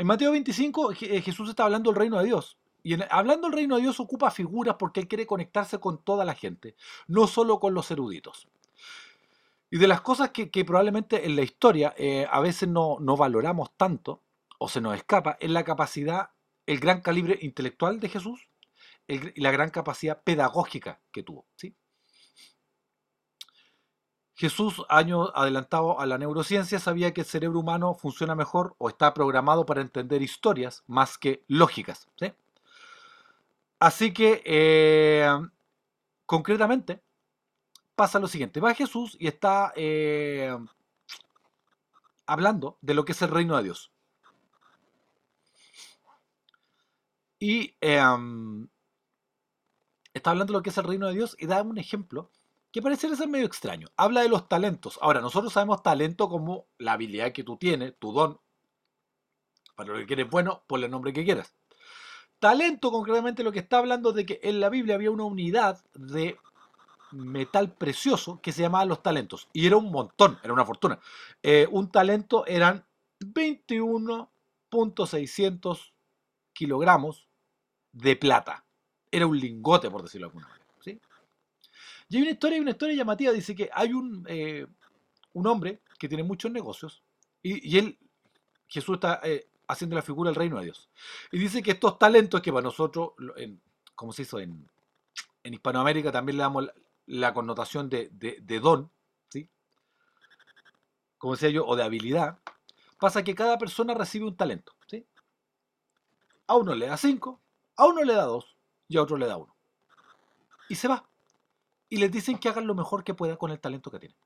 En 0.00 0.06
Mateo 0.06 0.32
25 0.32 0.94
Jesús 0.94 1.50
está 1.50 1.64
hablando 1.64 1.90
del 1.90 2.00
reino 2.00 2.16
de 2.16 2.24
Dios 2.24 2.56
y 2.82 2.94
hablando 3.10 3.48
del 3.48 3.56
reino 3.58 3.76
de 3.76 3.82
Dios 3.82 4.00
ocupa 4.00 4.30
figuras 4.30 4.76
porque 4.78 4.98
Él 4.98 5.06
quiere 5.06 5.26
conectarse 5.26 5.78
con 5.78 6.02
toda 6.02 6.24
la 6.24 6.32
gente, 6.32 6.74
no 7.06 7.26
solo 7.26 7.60
con 7.60 7.74
los 7.74 7.90
eruditos. 7.90 8.48
Y 9.68 9.76
de 9.76 9.86
las 9.86 10.00
cosas 10.00 10.30
que, 10.30 10.64
probablemente 10.64 11.26
en 11.26 11.36
la 11.36 11.42
historia 11.42 11.92
eh, 11.98 12.26
a 12.30 12.40
veces 12.40 12.66
no, 12.66 12.96
valoramos 12.98 13.76
tanto, 13.76 14.22
o 14.58 14.70
se 14.70 14.80
nos 14.80 14.96
escapa, 14.96 15.36
es 15.38 15.50
la 15.50 15.64
capacidad, 15.64 16.30
el 16.64 16.80
gran 16.80 17.02
calibre 17.02 17.38
intelectual 17.42 18.00
de 18.00 18.08
Jesús 18.08 18.48
y 19.06 19.38
la 19.38 19.50
gran 19.50 19.68
capacidad 19.68 20.22
pedagógica 20.22 20.98
que 21.12 21.22
tuvo. 21.22 21.44
¿sí? 21.56 21.74
Jesús, 24.40 24.82
años 24.88 25.30
adelantado 25.34 26.00
a 26.00 26.06
la 26.06 26.16
neurociencia, 26.16 26.78
sabía 26.78 27.12
que 27.12 27.20
el 27.20 27.26
cerebro 27.26 27.60
humano 27.60 27.92
funciona 27.92 28.34
mejor 28.34 28.74
o 28.78 28.88
está 28.88 29.12
programado 29.12 29.66
para 29.66 29.82
entender 29.82 30.22
historias 30.22 30.82
más 30.86 31.18
que 31.18 31.44
lógicas. 31.46 32.08
¿sí? 32.16 32.32
Así 33.78 34.14
que, 34.14 34.42
eh, 34.46 35.28
concretamente, 36.24 37.02
pasa 37.94 38.18
lo 38.18 38.28
siguiente. 38.28 38.60
Va 38.60 38.72
Jesús 38.72 39.14
y 39.20 39.26
está 39.26 39.74
eh, 39.76 40.56
hablando 42.24 42.78
de 42.80 42.94
lo 42.94 43.04
que 43.04 43.12
es 43.12 43.20
el 43.20 43.28
reino 43.28 43.58
de 43.58 43.64
Dios. 43.64 43.92
Y 47.38 47.74
em, 47.82 48.68
está 50.14 50.30
hablando 50.30 50.54
de 50.54 50.58
lo 50.60 50.62
que 50.62 50.70
es 50.70 50.78
el 50.78 50.84
reino 50.84 51.08
de 51.08 51.14
Dios 51.14 51.36
y 51.38 51.44
da 51.44 51.60
un 51.60 51.76
ejemplo 51.76 52.30
que 52.72 52.82
parece 52.82 53.14
ser 53.16 53.28
medio 53.28 53.46
extraño. 53.46 53.88
Habla 53.96 54.22
de 54.22 54.28
los 54.28 54.48
talentos. 54.48 54.98
Ahora, 55.02 55.20
nosotros 55.20 55.52
sabemos 55.52 55.82
talento 55.82 56.28
como 56.28 56.68
la 56.78 56.92
habilidad 56.92 57.32
que 57.32 57.44
tú 57.44 57.56
tienes, 57.56 57.94
tu 57.98 58.12
don. 58.12 58.40
Para 59.74 59.92
lo 59.92 59.98
que 59.98 60.06
quieres 60.06 60.30
bueno, 60.30 60.62
ponle 60.66 60.86
el 60.86 60.92
nombre 60.92 61.12
que 61.12 61.24
quieras. 61.24 61.54
Talento, 62.38 62.90
concretamente, 62.90 63.42
lo 63.42 63.52
que 63.52 63.58
está 63.58 63.78
hablando 63.78 64.12
de 64.12 64.24
que 64.24 64.40
en 64.42 64.60
la 64.60 64.70
Biblia 64.70 64.94
había 64.94 65.10
una 65.10 65.24
unidad 65.24 65.84
de 65.94 66.38
metal 67.12 67.74
precioso 67.74 68.40
que 68.40 68.52
se 68.52 68.62
llamaba 68.62 68.84
los 68.84 69.02
talentos. 69.02 69.48
Y 69.52 69.66
era 69.66 69.76
un 69.76 69.90
montón, 69.90 70.38
era 70.42 70.52
una 70.52 70.64
fortuna. 70.64 71.00
Eh, 71.42 71.66
un 71.70 71.90
talento 71.90 72.46
eran 72.46 72.86
21.600 73.20 75.92
kilogramos 76.52 77.28
de 77.92 78.16
plata. 78.16 78.64
Era 79.10 79.26
un 79.26 79.38
lingote, 79.38 79.90
por 79.90 80.02
decirlo 80.02 80.28
de 80.28 80.30
alguna 80.30 80.46
manera. 80.46 80.59
Y 82.10 82.16
hay 82.16 82.22
una 82.22 82.32
historia, 82.32 82.60
una 82.60 82.72
historia 82.72 82.96
llamativa. 82.96 83.32
Dice 83.32 83.54
que 83.54 83.70
hay 83.72 83.92
un, 83.94 84.26
eh, 84.28 84.66
un 85.32 85.46
hombre 85.46 85.80
que 85.98 86.08
tiene 86.08 86.24
muchos 86.24 86.50
negocios 86.50 87.02
y, 87.42 87.78
él, 87.78 87.98
Jesús 88.66 88.96
está 88.96 89.20
eh, 89.22 89.48
haciendo 89.68 89.96
la 89.96 90.02
figura 90.02 90.30
del 90.30 90.34
reino 90.36 90.58
de 90.58 90.64
Dios. 90.64 90.90
Y 91.32 91.38
dice 91.38 91.62
que 91.62 91.70
estos 91.70 91.98
talentos 91.98 92.42
que 92.42 92.52
para 92.52 92.64
nosotros, 92.64 93.12
en, 93.36 93.60
como 93.94 94.12
se 94.12 94.22
hizo 94.22 94.40
en, 94.40 94.68
en 95.42 95.54
Hispanoamérica, 95.54 96.12
también 96.12 96.36
le 96.36 96.42
damos 96.42 96.68
la, 97.06 97.32
connotación 97.32 97.88
de, 97.88 98.10
de, 98.12 98.60
don, 98.60 98.90
¿sí? 99.28 99.48
como 101.16 101.34
decía 101.34 101.50
yo, 101.50 101.64
o 101.64 101.76
de 101.76 101.84
habilidad, 101.84 102.38
pasa 102.98 103.24
que 103.24 103.34
cada 103.34 103.56
persona 103.56 103.94
recibe 103.94 104.26
un 104.26 104.36
talento. 104.36 104.72
¿sí? 104.86 105.06
A 106.48 106.56
uno 106.56 106.74
le 106.74 106.88
da 106.88 106.96
cinco, 106.96 107.40
a 107.76 107.86
uno 107.86 108.02
le 108.02 108.14
da 108.14 108.24
dos 108.24 108.56
y 108.88 108.98
a 108.98 109.02
otro 109.02 109.16
le 109.16 109.26
da 109.26 109.36
uno. 109.36 109.54
Y 110.68 110.74
se 110.74 110.88
va. 110.88 111.09
Y 111.90 111.98
les 111.98 112.10
dicen 112.10 112.38
que 112.38 112.48
hagan 112.48 112.66
lo 112.66 112.74
mejor 112.74 113.04
que 113.04 113.14
puedan 113.14 113.36
con 113.36 113.50
el 113.50 113.60
talento 113.60 113.90
que 113.90 113.98
tienen. 113.98 114.16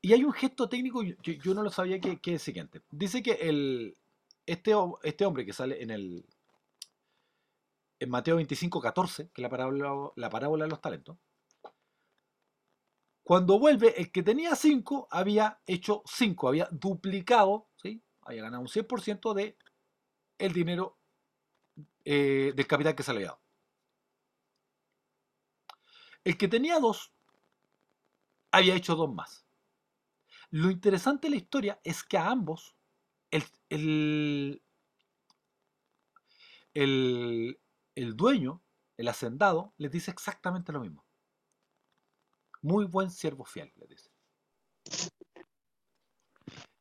Y 0.00 0.12
hay 0.12 0.24
un 0.24 0.32
gesto 0.32 0.68
técnico, 0.68 1.02
yo, 1.04 1.14
yo 1.22 1.54
no 1.54 1.62
lo 1.62 1.70
sabía, 1.70 2.00
que, 2.00 2.18
es 2.20 2.20
el 2.26 2.40
siguiente. 2.40 2.82
Dice 2.90 3.22
que 3.22 3.32
el, 3.34 3.96
este, 4.46 4.72
este 5.04 5.24
hombre 5.24 5.46
que 5.46 5.52
sale 5.52 5.80
en 5.80 5.90
el 5.90 6.26
en 8.00 8.10
Mateo 8.10 8.34
25, 8.34 8.80
14, 8.80 9.28
que 9.28 9.40
es 9.40 9.42
la 9.42 9.48
parábola, 9.48 10.10
la 10.16 10.28
parábola 10.28 10.64
de 10.64 10.70
los 10.70 10.80
talentos, 10.80 11.16
cuando 13.22 13.58
vuelve, 13.60 13.94
el 14.00 14.10
que 14.10 14.24
tenía 14.24 14.56
5 14.56 15.06
había 15.10 15.60
hecho 15.66 16.02
5, 16.06 16.48
había 16.48 16.68
duplicado, 16.72 17.68
¿sí? 17.76 18.02
había 18.22 18.42
ganado 18.42 18.62
un 18.62 18.68
100% 18.68 19.34
de 19.34 19.56
dinero 20.52 20.98
eh, 22.04 22.52
del 22.56 22.66
capital 22.66 22.96
que 22.96 23.04
se 23.04 23.12
le 23.12 23.18
había 23.18 23.28
dado. 23.28 23.41
El 26.24 26.38
que 26.38 26.48
tenía 26.48 26.78
2 26.78 27.12
había 28.50 28.74
hecho 28.74 28.94
2 28.94 29.12
más. 29.12 29.46
Lo 30.50 30.70
interesante 30.70 31.26
de 31.26 31.30
la 31.30 31.36
historia 31.36 31.80
es 31.82 32.04
que 32.04 32.18
a 32.18 32.28
ambos 32.28 32.76
el, 33.30 34.62
el, 36.74 37.60
el 37.94 38.16
dueño, 38.16 38.62
el 38.96 39.08
hacendado, 39.08 39.72
les 39.78 39.90
dice 39.90 40.10
exactamente 40.10 40.72
lo 40.72 40.80
mismo. 40.80 41.04
Muy 42.60 42.84
buen 42.84 43.10
siervo 43.10 43.44
fiel, 43.44 43.72
le 43.76 43.86
dice. 43.86 44.10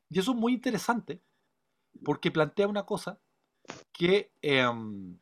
Y 0.10 0.20
eso 0.20 0.32
es 0.32 0.38
muy 0.38 0.54
interesante 0.54 1.24
porque 2.04 2.32
plantea 2.32 2.68
una 2.68 2.86
cosa 2.86 3.20
que 3.94 4.34
em, 4.42 5.18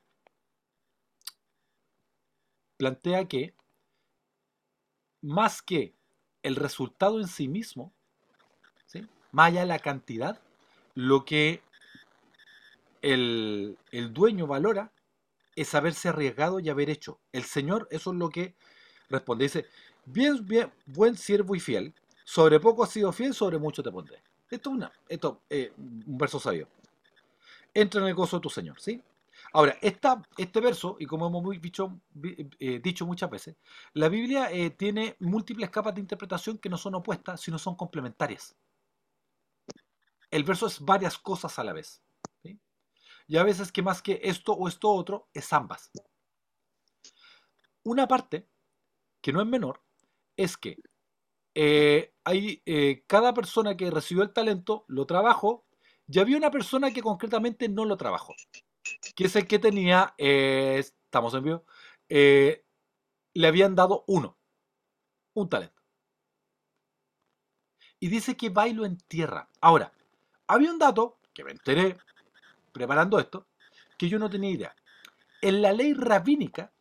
plantea 2.78 3.28
que 3.28 3.56
más 5.22 5.62
que 5.62 5.94
el 6.44 6.56
resultado 6.56 7.20
en 7.20 7.28
sí 7.28 7.48
mismo, 7.48 7.94
más 9.32 9.48
allá 9.48 9.62
de 9.62 9.68
la 9.68 9.80
cantidad, 9.80 10.40
lo 10.96 11.24
que 11.24 11.62
el, 13.02 13.78
dueño 14.12 14.48
valora 14.48 14.92
es 15.56 15.76
haberse 15.76 16.10
arriesgado 16.10 16.60
y 16.60 16.70
haber 16.70 16.90
hecho. 16.90 17.20
El 17.32 17.44
Señor, 17.44 17.88
eso 17.92 18.12
es 18.12 18.18
lo 18.18 18.30
que 18.30 18.56
responde. 19.10 19.46
Dice, 19.46 19.66
bien, 20.06 20.46
bien, 20.46 20.72
buen 20.86 21.16
siervo 21.16 21.56
y 21.56 21.60
fiel, 21.60 21.94
sobre 22.24 22.60
poco 22.60 22.84
has 22.84 22.90
sido 22.90 23.12
fiel, 23.12 23.34
sobre 23.34 23.60
mucho 23.60 23.84
te 23.84 23.92
pondré. 23.92 24.22
Esto 24.50 24.72
es 24.72 24.76
una, 24.76 24.92
esto, 25.08 25.42
eh, 25.50 25.72
un 25.78 26.18
verso 26.18 26.40
sabio. 26.40 26.68
Entra 27.74 28.02
en 28.02 28.08
el 28.08 28.16
gozo 28.16 28.38
de 28.38 28.42
tu 28.42 28.50
Señor, 28.50 28.80
¿sí? 28.82 29.02
Ahora, 29.54 29.78
este 29.82 30.62
verso, 30.62 30.98
y 31.00 31.06
como 31.06 31.28
hemos 31.28 31.62
dicho, 31.62 32.00
eh, 32.60 32.80
dicho 32.84 33.06
muchas 33.06 33.30
veces, 33.30 33.56
la 33.94 34.10
Biblia 34.10 34.52
eh, 34.52 34.70
tiene 34.70 35.16
múltiples 35.20 35.70
capas 35.70 35.96
de 35.96 36.02
interpretación 36.02 36.58
que 36.58 36.70
no 36.70 36.78
son 36.78 36.96
opuestas, 36.96 37.42
sino 37.42 37.58
son 37.58 37.76
complementarias 37.76 38.56
el 40.32 40.44
verso 40.44 40.68
es 40.68 40.80
varias 40.80 41.18
cosas 41.18 41.58
a 41.60 41.64
la 41.64 41.74
vez. 41.74 42.02
Y 43.28 43.38
a 43.38 43.44
veces 43.44 43.72
que 43.72 43.84
más 43.84 44.02
que 44.02 44.20
esto 44.24 44.54
o 44.54 44.68
esto 44.68 44.90
otro, 44.90 45.30
es 45.34 45.54
ambas. 45.54 45.92
Una 47.84 48.08
parte, 48.08 48.48
que 49.22 49.32
no 49.32 49.42
es 49.42 49.48
menor, 49.48 49.82
es 50.36 50.58
que 50.58 50.78
eh, 51.54 52.14
hay, 52.24 52.64
cada 53.06 53.34
persona 53.34 53.78
que 53.78 53.92
recibió 53.92 54.24
el 54.24 54.34
talento 54.34 54.84
lo 54.88 55.06
trabajó 55.06 55.66
y 56.08 56.20
había 56.20 56.38
una 56.38 56.50
persona 56.50 56.92
que 56.92 57.04
concretamente 57.04 57.70
no 57.70 57.86
lo 57.86 57.98
trabajó, 57.98 58.34
que 59.20 59.26
es 59.26 59.36
el 59.36 59.48
que 59.48 59.60
tenía, 59.60 60.14
eh, 60.18 60.78
estamos 60.80 61.34
en 61.34 61.44
vivo, 61.44 61.66
le 62.08 63.48
habían 63.48 63.76
dado 63.76 64.06
uno, 64.08 64.38
un 65.34 65.50
talento. 65.50 65.82
Y 68.00 68.08
dice 68.08 68.38
que 68.38 68.48
va 68.48 68.70
y 68.70 68.74
lo 68.74 68.86
entierra. 68.86 69.50
Ahora, 69.60 69.92
había 70.48 70.72
un 70.72 70.80
dato 70.80 71.20
que 71.34 71.44
me 71.44 71.52
enteré 71.52 71.98
preparando 72.72 73.20
esto, 73.20 73.46
que 73.98 74.08
yo 74.08 74.20
no 74.20 74.30
tenía 74.30 74.52
idea. 74.52 74.76
En 75.42 75.62
la 75.62 75.74
ley 75.74 75.94
rabínica, 75.94 76.72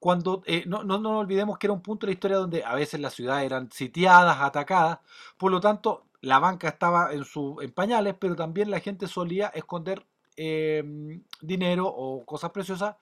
cuando 0.00 0.42
eh, 0.46 0.64
no, 0.66 0.82
no, 0.82 0.98
nos 0.98 1.12
olvidemos 1.12 1.58
que 1.58 1.68
era 1.68 1.74
un 1.74 1.82
punto 1.82 2.06
de 2.06 2.10
la 2.10 2.14
historia 2.14 2.38
donde 2.38 2.64
a 2.64 2.74
veces 2.74 2.98
las 2.98 3.14
ciudades 3.14 3.46
eran 3.46 3.70
sitiadas, 3.70 4.38
atacadas, 4.40 4.98
por 5.36 5.52
lo 5.52 5.60
tanto 5.60 6.08
la 6.22 6.40
banca 6.40 6.66
estaba 6.66 7.12
en, 7.12 7.24
su, 7.24 7.60
en 7.60 7.70
pañales, 7.70 8.16
pero 8.18 8.34
también 8.34 8.68
la 8.68 8.80
gente 8.80 9.06
solía 9.06 9.46
esconder 9.54 10.04
em, 10.36 11.22
dinero 11.40 11.86
o 11.86 12.24
cosas 12.24 12.50
preciosas 12.50 12.96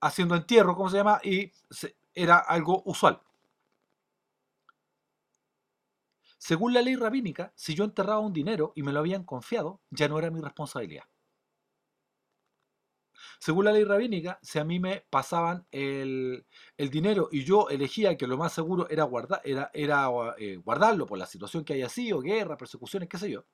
haciendo 0.00 0.34
entierro, 0.36 0.76
como 0.76 0.90
se 0.90 0.98
llama, 0.98 1.20
y 1.24 1.50
era 2.14 2.38
algo 2.38 2.82
usual. 2.86 3.20
Según 6.38 6.74
la 6.74 6.82
ley 6.82 6.94
rabínica, 6.94 7.52
si 7.56 7.74
yo 7.74 7.84
enterraba 7.84 8.20
un 8.20 8.34
dinero 8.34 8.72
y 8.76 8.82
me 8.82 8.92
lo 8.92 9.00
habían 9.00 9.24
confiado, 9.24 9.80
ya 9.90 10.08
no 10.08 10.18
era 10.18 10.30
mi 10.30 10.42
responsabilidad. 10.42 11.04
Según 13.38 13.64
la 13.64 13.72
ley 13.72 13.84
rabínica, 13.84 14.38
si 14.42 14.58
a 14.58 14.64
mí 14.64 14.78
me 14.78 15.06
pasaban 15.08 15.66
el, 15.70 16.46
dinero 16.76 17.28
y 17.32 17.44
yo 17.44 17.68
elegía 17.70 18.16
que 18.16 18.26
lo 18.26 18.36
más 18.36 18.52
seguro 18.52 18.88
era, 18.90 19.08
era 19.72 20.10
eh, 20.38 20.56
guardarlo 20.56 21.06
por 21.06 21.18
la 21.18 21.26
situación 21.26 21.64
que 21.64 21.74
haya 21.74 21.88
sido, 21.88 22.20
guerra, 22.20 22.58
persecuciones, 22.58 23.08
qué 23.08 23.18
sé 23.18 23.30
yo, 23.30 23.44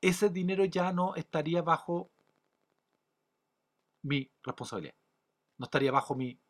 ese 0.00 0.30
dinero 0.30 0.64
ya 0.64 0.92
no 0.92 1.14
estaría 1.14 1.62
bajo 1.62 2.10
mi 4.02 4.30
responsabilidad. 4.42 4.94
No 5.58 5.64
estaría 5.64 5.92
bajo 5.92 6.14
mi... 6.14 6.40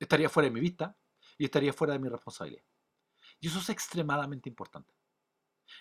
estaría 0.00 0.28
fuera 0.28 0.48
de 0.48 0.54
mi 0.54 0.60
vista 0.60 0.96
y 1.38 1.44
estaría 1.44 1.72
fuera 1.72 1.92
de 1.92 2.00
mi 2.00 2.08
responsabilidad. 2.08 2.64
Y 3.40 3.48
eso 3.48 3.58
es 3.58 3.68
extremadamente 3.70 4.48
importante. 4.48 4.94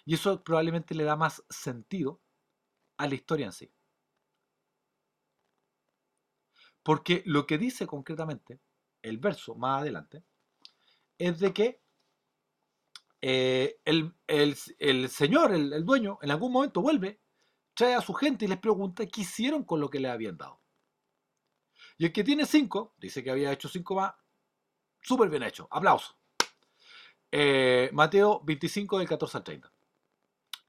Y 0.06 0.14
eso 0.14 0.44
probablemente 0.44 0.96
le 0.96 1.04
da 1.04 1.16
más 1.16 1.44
sentido 1.50 2.22
a 2.98 3.08
la 3.08 3.16
historia 3.16 3.48
en 3.48 3.52
sí. 3.52 3.74
Porque 6.84 7.24
lo 7.26 7.48
que 7.48 7.58
dice 7.58 7.88
concretamente 7.88 8.60
el 9.02 9.18
verso 9.18 9.56
más 9.56 9.82
adelante 9.82 10.24
es 11.18 11.40
de 11.40 11.54
que 11.54 11.83
eh, 13.26 13.80
el, 13.86 15.08
señor, 15.10 15.54
el, 15.54 15.72
el, 15.72 15.86
dueño, 15.86 16.20
en 16.22 16.32
algún 16.32 16.52
momento 16.52 16.82
vuelve, 16.82 17.22
trae 17.74 17.96
a 17.96 18.02
su 18.02 18.14
gente 18.14 18.44
y 18.44 18.50
les 18.50 18.60
pregunta 18.60 19.06
qué 19.06 19.22
hicieron 19.22 19.64
con 19.64 19.80
lo 19.80 19.90
que 19.90 20.02
le 20.02 20.10
habían 20.10 20.38
dado. 20.38 20.60
Y 21.98 22.06
el 22.06 22.12
que 22.12 22.26
tiene 22.26 22.46
cinco, 22.46 22.94
dice 22.98 23.24
que 23.24 23.32
había 23.32 23.54
hecho 23.54 23.70
cinco 23.70 23.96
más, 23.96 24.14
súper 25.00 25.30
bien 25.30 25.44
hecho, 25.44 25.70
aplauso. 25.72 26.18
Eh, 27.32 27.90
Mateo 27.94 28.42
25 28.44 29.00
del 29.00 29.08
14 29.08 29.38
al 29.38 29.44
30. 29.46 29.72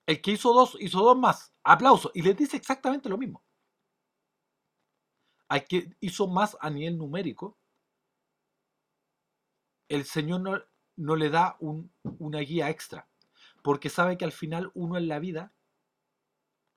El 0.07 0.23
que 0.23 0.31
hizo 0.31 0.53
dos, 0.53 0.77
hizo 0.79 1.01
dos 1.01 1.19
más. 1.19 1.53
Aplauso. 1.65 2.13
Y 2.15 2.23
les 2.23 2.37
dice 2.37 2.57
exactamente 2.57 3.09
lo 3.09 3.19
mismo. 3.19 3.43
al 5.49 5.65
que 5.65 5.91
hizo 5.99 6.29
más 6.29 6.57
a 6.61 6.71
nivel 6.71 6.99
numérico, 6.99 7.59
el 9.89 10.05
Señor 10.05 10.41
no, 10.41 10.63
no 10.97 11.17
le 11.17 11.31
da 11.31 11.57
un- 11.61 11.91
una 12.19 12.41
guía 12.41 12.71
extra, 12.71 13.09
porque 13.63 13.89
sabe 13.89 14.17
que 14.19 14.25
al 14.25 14.33
final 14.33 14.71
uno 14.75 14.97
en 14.97 15.09
la 15.09 15.19
vida, 15.19 15.53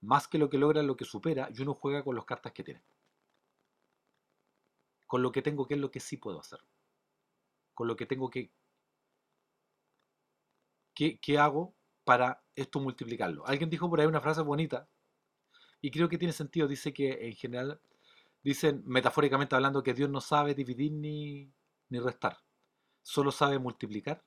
más 0.02 0.28
que 0.28 0.38
lo 0.38 0.50
que 0.50 0.58
logra, 0.58 0.84
lo 0.84 0.98
que 0.98 1.06
supera, 1.06 1.50
y 1.54 1.62
uno 1.62 1.74
juega 1.74 2.04
con 2.04 2.16
las 2.16 2.26
cartas 2.26 2.54
que 2.54 2.64
tiene. 2.64 2.84
Con 5.06 5.22
lo 5.22 5.32
que 5.32 5.42
tengo, 5.42 5.68
que 5.68 5.76
es 5.76 5.80
lo 5.80 5.92
que 5.92 6.00
sí 6.00 6.18
puedo 6.18 6.40
hacer. 6.40 6.60
Con 7.74 7.88
lo 7.88 7.96
que 7.96 8.06
tengo 8.06 8.30
que... 8.30 8.52
¿Qué, 10.94 11.38
hago 11.38 11.76
para 12.04 12.44
esto 12.56 12.80
multiplicarlo? 12.80 13.46
Alguien 13.46 13.70
dijo 13.70 13.90
por 13.90 14.00
ahí 14.00 14.08
una 14.08 14.22
frase 14.22 14.42
bonita, 14.42 14.90
y 15.80 15.92
creo 15.92 16.10
que 16.10 16.18
tiene 16.18 16.34
sentido. 16.34 16.68
Dice 16.68 16.92
que 16.94 17.28
en 17.28 17.36
general, 17.36 17.80
dicen 18.44 18.84
metafóricamente 18.86 19.56
hablando, 19.56 19.84
que 19.84 19.94
Dios 19.94 20.10
no 20.10 20.22
sabe 20.22 20.56
dividir 20.56 20.92
ni 20.92 21.52
restar, 22.00 22.38
solo 23.08 23.32
sabe 23.32 23.58
multiplicar 23.58 24.22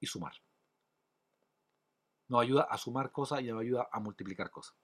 y 0.00 0.06
sumar. 0.06 0.32
Nos 2.26 2.42
ayuda 2.42 2.62
a 2.64 2.76
sumar 2.76 3.12
cosas 3.12 3.42
y 3.42 3.44
nos 3.44 3.60
ayuda 3.60 3.88
a 3.92 4.00
multiplicar 4.00 4.50
cosas. 4.50 4.74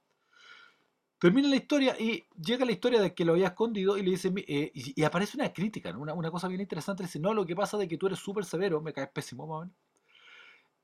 Termina 1.18 1.48
la 1.48 1.56
historia 1.56 1.96
y 1.98 2.28
llega 2.40 2.64
la 2.64 2.70
historia 2.70 3.00
de 3.00 3.14
que 3.14 3.24
lo 3.24 3.32
había 3.32 3.48
escondido 3.48 3.98
y 3.98 4.02
le 4.02 4.12
dice, 4.12 4.32
eh, 4.36 4.70
y, 4.72 5.02
aparece 5.02 5.36
una 5.36 5.52
crítica, 5.52 5.90
una, 5.98 6.14
una 6.14 6.30
cosa 6.30 6.46
bien 6.46 6.60
interesante. 6.60 7.02
Dice, 7.02 7.18
no, 7.18 7.34
lo 7.34 7.44
que 7.44 7.56
pasa 7.56 7.82
es 7.82 7.88
que 7.88 7.98
tú 7.98 8.06
eres 8.06 8.20
súper 8.20 8.44
severo, 8.44 8.80
me 8.80 8.92
caes 8.92 9.10
pésimo, 9.12 9.48
más 9.48 9.56
o 9.56 9.60
menos. 9.62 9.76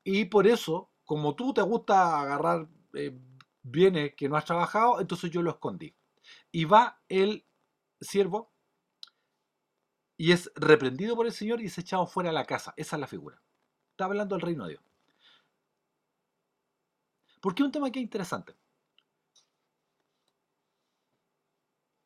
Y 0.03 0.25
por 0.25 0.49
eso, 0.49 0.91
como 1.05 1.37
tú 1.37 1.55
te 1.55 1.63
gusta 1.63 2.21
agarrar 2.21 2.69
eh, 2.95 3.17
bienes 3.63 4.15
que 4.17 4.29
no 4.29 4.37
has 4.37 4.45
trabajado, 4.45 5.01
entonces 5.01 5.31
yo 5.31 5.41
lo 5.41 5.53
escondí. 5.53 5.95
Y 6.51 6.65
va 6.65 7.01
el 7.09 7.47
siervo 8.01 8.54
y 10.25 10.33
es 10.33 10.51
reprendido 10.55 11.17
por 11.17 11.27
el 11.27 11.35
Señor 11.35 11.61
y 11.61 11.67
es 11.67 11.77
echado 11.77 12.07
fuera 12.07 12.31
de 12.31 12.35
la 12.35 12.47
casa. 12.47 12.73
Esa 12.79 12.97
es 12.97 13.01
la 13.01 13.07
figura. 13.07 13.43
Está 13.91 14.07
hablando 14.07 14.35
del 14.35 14.41
reino 14.41 14.65
de 14.65 14.71
Dios. 14.71 14.85
¿Por 17.43 17.55
qué 17.55 17.63
un 17.63 17.71
tema 17.71 17.93
que 17.93 17.99
es 17.99 18.05
interesante? 18.05 18.57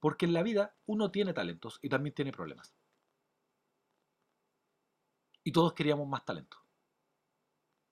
Porque 0.01 0.27
en 0.27 0.33
la 0.33 0.43
vida 0.43 0.75
uno 0.87 1.13
tiene 1.13 1.33
talentos 1.33 1.79
y 1.81 1.89
también 1.89 2.13
tiene 2.13 2.33
problemas. 2.33 2.75
Y 5.45 5.53
todos 5.53 5.73
queríamos 5.73 6.09
más 6.09 6.25
talento. 6.25 6.57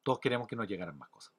Todos 0.02 0.18
queríamos 0.18 0.48
que 0.48 0.56
nos 0.56 0.66
llegaran 0.66 0.98
más 0.98 1.08
cosas. 1.08 1.35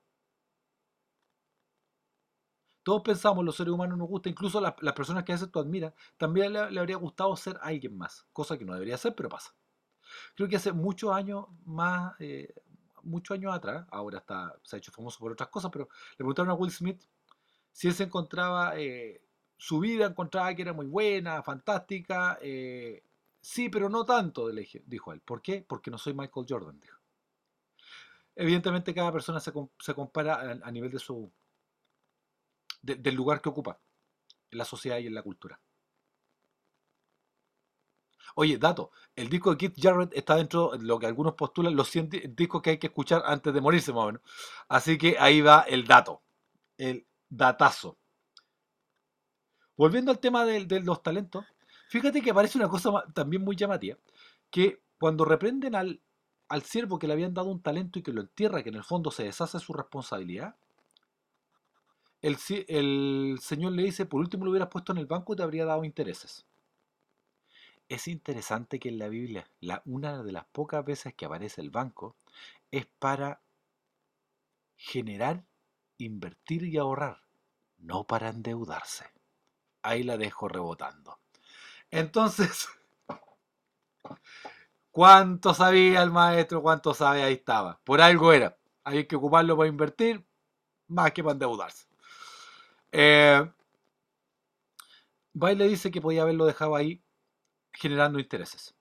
Todos 2.88 3.02
pensamos, 3.02 3.44
los 3.44 3.58
seres 3.58 3.74
humanos 3.74 3.98
nos 3.98 4.08
gusta, 4.08 4.30
incluso 4.30 4.62
las, 4.62 4.74
personas 4.94 5.26
que 5.26 5.34
a 5.34 5.36
veces 5.36 5.52
tú 5.52 5.60
admiras, 5.60 5.94
también 6.16 6.54
le, 6.54 6.80
habría 6.80 6.96
gustado 6.96 7.36
ser 7.36 7.60
alguien 7.62 7.98
más, 7.98 8.26
cosa 8.32 8.58
que 8.58 8.64
no 8.64 8.74
debería 8.74 8.98
ser, 8.98 9.14
pero 9.14 9.28
pasa. 9.28 9.54
Creo 10.36 10.48
que 10.48 10.56
hace 10.56 10.72
muchos 10.72 11.12
años 11.12 11.48
más, 11.66 12.14
eh, 12.20 12.56
muchos 13.04 13.36
años 13.36 13.54
atrás, 13.54 13.86
ahora 13.92 14.20
está, 14.20 14.56
se 14.64 14.78
ha 14.78 14.80
hecho 14.80 14.94
famoso 14.94 15.20
por 15.20 15.34
otras 15.34 15.50
cosas, 15.50 15.70
pero 15.70 15.90
le 16.12 16.16
preguntaron 16.16 16.50
a 16.50 16.54
Will 16.54 16.72
Smith 16.72 17.04
si 17.74 17.90
él 17.90 17.94
se 17.94 18.06
encontraba, 18.06 18.80
eh, 18.80 19.22
su 19.58 19.82
vida 19.82 20.06
encontraba 20.06 20.56
que 20.56 20.62
era 20.62 20.72
muy 20.72 20.86
buena, 20.86 21.44
fantástica, 21.44 22.40
eh, 22.42 23.04
sí, 23.42 23.68
pero 23.68 23.90
no 23.90 24.06
tanto, 24.06 24.50
dijo 24.86 25.12
él. 25.12 25.20
¿Por 25.20 25.42
qué? 25.42 25.62
Porque 25.68 25.92
no 25.92 25.98
soy 25.98 26.14
Michael 26.14 26.46
Jordan, 26.48 26.80
dijo. 26.80 27.00
Evidentemente 28.34 28.94
cada 28.94 29.12
persona 29.12 29.42
se, 29.42 29.52
com- 29.52 29.72
se 29.78 29.94
compara 29.94 30.58
a 30.64 30.72
nivel 30.72 30.90
de 30.90 31.00
su, 31.00 31.30
de- 32.88 32.96
del 32.96 33.16
lugar 33.16 33.42
que 33.42 33.50
ocupa 33.50 33.80
en 34.52 34.58
la 34.60 34.66
sociedad 34.66 35.00
y 35.00 35.08
en 35.08 35.16
la 35.16 35.24
cultura. 35.24 35.60
Oye, 38.36 38.58
dato, 38.58 38.92
el 39.16 39.28
disco 39.30 39.52
de 39.52 39.58
Keith 39.58 39.76
Jarrett 39.82 40.14
está 40.16 40.36
dentro 40.36 40.70
de 40.72 40.86
lo 40.86 41.00
que 41.00 41.08
algunos 41.08 41.34
postulan 41.34 41.76
los 41.76 41.90
100 41.90 42.10
di- 42.10 42.22
discos 42.30 42.62
que 42.62 42.72
hay 42.72 42.78
que 42.78 42.88
escuchar 42.88 43.22
antes 43.26 43.54
de 43.54 43.62
morirse, 43.62 43.92
más 43.94 44.04
o 44.04 44.08
menos. 44.08 44.22
Así 44.70 44.98
que 44.98 45.18
ahí 45.20 45.42
va 45.42 45.62
el 45.62 45.86
dato, 45.88 46.22
el 46.78 47.08
datazo. 47.30 47.98
Volviendo 49.78 50.12
al 50.12 50.20
tema 50.20 50.44
de, 50.46 50.66
los 50.82 51.02
talentos, 51.04 51.46
fíjate 51.90 52.22
que 52.22 52.32
aparece 52.32 52.58
una 52.58 52.68
cosa 52.70 52.92
también 53.14 53.44
muy 53.44 53.56
llamativa, 53.56 53.98
que 54.50 54.82
cuando 55.00 55.24
reprenden 55.26 55.76
al, 55.76 56.02
al 56.50 56.64
siervo 56.64 56.98
que 57.00 57.08
le 57.08 57.14
habían 57.14 57.34
dado 57.34 57.50
un 57.50 57.62
talento 57.62 58.00
y 58.00 58.04
que 58.04 58.12
lo 58.12 58.22
entierra, 58.22 58.64
que 58.64 58.70
en 58.70 58.76
el 58.76 58.84
fondo 58.84 59.12
se 59.12 59.24
deshace 59.24 59.60
su 59.60 59.74
responsabilidad, 59.74 60.56
el, 62.22 62.38
señor 63.40 63.74
le 63.74 63.84
dice, 63.84 64.06
por 64.06 64.20
último 64.20 64.46
lo 64.46 64.52
hubieras 64.52 64.70
puesto 64.70 64.92
en 64.92 64.98
el 64.98 65.06
banco 65.06 65.34
y 65.34 65.36
te 65.36 65.44
habría 65.44 65.66
dado 65.66 65.84
intereses. 65.84 66.46
Es 67.90 68.08
interesante 68.08 68.80
que 68.80 68.90
en 68.90 68.98
la 68.98 69.08
Biblia, 69.08 69.50
la, 69.62 69.82
una 69.86 70.22
de 70.24 70.32
las 70.32 70.46
pocas 70.46 70.84
veces 70.84 71.14
que 71.14 71.26
aparece 71.26 71.62
el 71.62 71.70
banco 71.70 72.16
es 72.72 72.86
para 73.00 73.42
generar, 74.76 75.44
invertir 75.98 76.64
y 76.64 76.78
ahorrar, 76.78 77.22
no 77.78 78.06
para 78.06 78.30
endeudarse. 78.30 79.06
Ahí 79.84 80.04
la 80.04 80.18
dejo 80.18 80.50
rebotando. 80.50 81.20
Entonces, 81.92 82.68
¿cuánto 84.92 85.54
sabía 85.54 86.04
el 86.04 86.12
maestro? 86.12 86.62
¿Cuánto 86.62 86.94
sabe? 86.94 87.24
Ahí 87.24 87.34
estaba. 87.36 87.80
Por 87.84 88.02
algo 88.02 88.34
era. 88.34 88.58
Hay 88.84 89.06
que 89.06 89.16
ocuparlo 89.16 89.56
para 89.56 89.70
invertir, 89.70 90.26
más 90.88 91.12
que 91.12 91.24
para 91.24 91.34
endeudarse. 91.34 91.87
Eh, 92.92 93.52
Baile 95.34 95.68
dice 95.68 95.92
que 95.92 96.02
podía 96.02 96.24
haberlo 96.24 96.46
dejado 96.46 96.76
ahí 96.76 97.04
generando 97.72 98.20
intereses. 98.20 98.76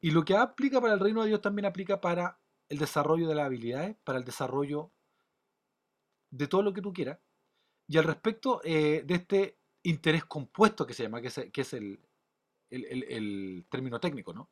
Y 0.00 0.10
lo 0.10 0.24
que 0.24 0.36
aplica 0.36 0.80
para 0.80 0.94
el 0.94 1.00
reino 1.00 1.22
de 1.22 1.28
Dios 1.28 1.40
también 1.40 1.66
aplica 1.66 2.00
para 2.00 2.38
el 2.68 2.78
desarrollo 2.78 3.28
de 3.28 3.34
las 3.34 3.46
habilidades, 3.46 3.96
para 4.04 4.18
el 4.18 4.24
desarrollo 4.24 4.90
de 6.30 6.48
todo 6.48 6.62
lo 6.62 6.72
que 6.72 6.82
tú 6.82 6.92
quieras. 6.92 7.18
Y 7.88 7.98
al 7.98 8.04
respecto 8.04 8.60
eh, 8.64 9.02
de 9.04 9.14
este 9.14 9.58
interés 9.82 10.24
compuesto 10.24 10.86
que 10.86 10.94
se 10.94 11.02
llama, 11.02 11.20
que 11.20 11.28
es, 11.28 11.72
el, 11.72 13.64
término 13.68 14.00
técnico, 14.00 14.32
¿no? 14.32 14.48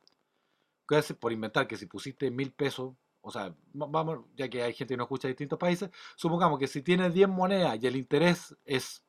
Por 1.21 1.33
inventar 1.33 1.67
que 1.67 1.77
si 1.77 1.87
pusiste 1.87 2.31
mil 2.31 2.53
pesos, 2.53 2.95
o 3.23 3.31
sea, 3.31 3.49
va- 3.81 3.87
vamos, 3.89 4.27
ya 4.37 4.49
que 4.49 4.63
hay 4.63 4.73
gente 4.75 4.95
que 4.95 4.99
no 4.99 5.05
escucha 5.05 5.29
de 5.29 5.33
distintos 5.35 5.59
países, 5.59 5.91
supongamos 6.17 6.59
que 6.59 6.67
si 6.69 6.83
tienes 6.83 7.13
10 7.15 7.29
monedas 7.29 7.79
y 7.83 7.87
el 7.87 7.97
interés 7.97 8.57
es 8.65 9.05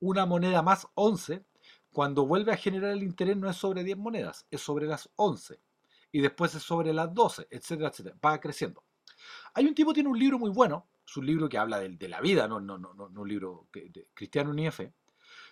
una 0.00 0.26
moneda 0.26 0.62
más 0.62 0.86
11, 0.94 1.44
cuando 1.92 2.26
vuelve 2.26 2.52
a 2.52 2.56
generar 2.56 2.90
el 2.90 3.02
interés 3.02 3.36
no 3.36 3.48
es 3.48 3.56
sobre 3.56 3.84
10 3.84 3.96
monedas, 3.96 4.46
es 4.50 4.60
sobre 4.60 4.86
las 4.86 5.08
11. 5.16 5.60
Y 6.12 6.20
después 6.20 6.54
es 6.54 6.62
sobre 6.62 6.92
las 6.92 7.12
12, 7.12 7.46
etcétera, 7.50 7.88
etcétera. 7.88 8.16
Va 8.24 8.38
creciendo. 8.40 8.84
Hay 9.54 9.66
un 9.66 9.74
tipo 9.74 9.90
que 9.90 9.96
tiene 9.96 10.10
un 10.10 10.18
libro 10.18 10.38
muy 10.38 10.50
bueno, 10.50 10.88
es 11.06 11.16
un 11.16 11.26
libro 11.26 11.48
que 11.48 11.58
habla 11.58 11.80
de, 11.80 11.90
de 11.90 12.08
la 12.08 12.20
vida, 12.20 12.48
no, 12.48 12.60
no, 12.60 12.78
no, 12.78 12.94
no, 12.94 13.06
un 13.22 13.28
libro 13.28 13.68
que- 13.72 13.90
de 13.90 14.08
cristiano 14.14 14.52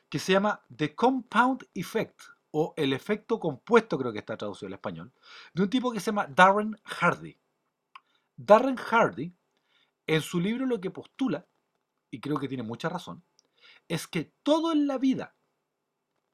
que 0.08 0.18
se 0.18 0.32
llama 0.32 0.62
The 0.74 0.94
Compound 0.94 1.68
Effect, 1.74 2.20
o 2.52 2.74
el 2.76 2.92
efecto 2.92 3.40
compuesto, 3.40 3.98
creo 3.98 4.12
que 4.12 4.18
está 4.18 4.36
traducido 4.36 4.66
al 4.68 4.74
español, 4.74 5.12
de 5.54 5.62
un 5.62 5.70
tipo 5.70 5.90
que 5.90 6.00
se 6.00 6.06
llama 6.06 6.26
Darren 6.26 6.76
Hardy. 6.84 7.38
Darren 8.44 8.76
Hardy, 8.76 9.34
en 10.06 10.20
su 10.22 10.40
libro 10.40 10.66
lo 10.66 10.80
que 10.80 10.90
postula, 10.90 11.46
y 12.10 12.20
creo 12.20 12.38
que 12.38 12.48
tiene 12.48 12.62
mucha 12.62 12.88
razón, 12.88 13.24
es 13.88 14.06
que 14.06 14.34
todo 14.42 14.72
en 14.72 14.86
la 14.86 14.98
vida 14.98 15.36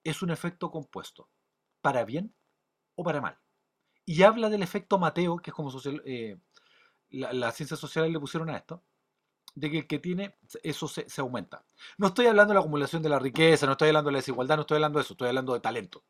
es 0.05 0.23
un 0.23 0.31
efecto 0.31 0.71
compuesto, 0.71 1.29
para 1.81 2.05
bien 2.05 2.35
o 2.97 3.05
para 3.05 3.21
mal. 3.21 3.38
Y 4.07 4.23
habla 4.23 4.51
del 4.51 4.62
efecto 4.62 4.99
Mateo, 4.99 5.38
que 5.38 5.51
es 5.51 5.55
como 5.55 5.71
social, 5.71 6.03
eh, 6.05 6.38
la- 7.11 7.33
las 7.33 7.57
ciencias 7.57 7.81
sociales 7.81 8.12
le 8.12 8.21
pusieron 8.21 8.51
a 8.51 8.57
esto, 8.57 8.85
de 9.55 9.71
que 9.71 9.79
el 9.81 9.87
que 9.87 9.99
tiene, 9.99 10.38
eso 10.62 10.88
se, 10.88 11.07
aumenta. 11.21 11.64
No 11.99 12.09
estoy 12.09 12.27
hablando 12.27 12.53
de 12.53 12.57
la 12.57 12.61
acumulación 12.61 13.03
de 13.03 13.09
la 13.11 13.18
riqueza, 13.18 13.66
no 13.66 13.73
estoy 13.73 13.88
hablando 13.88 14.09
de 14.09 14.12
la 14.14 14.18
desigualdad, 14.18 14.57
no 14.57 14.62
estoy 14.62 14.77
hablando 14.77 14.99
de 14.99 15.05
eso, 15.05 15.14
estoy 15.14 15.29
hablando 15.29 15.55
de 15.55 15.61
talento. 15.61 16.05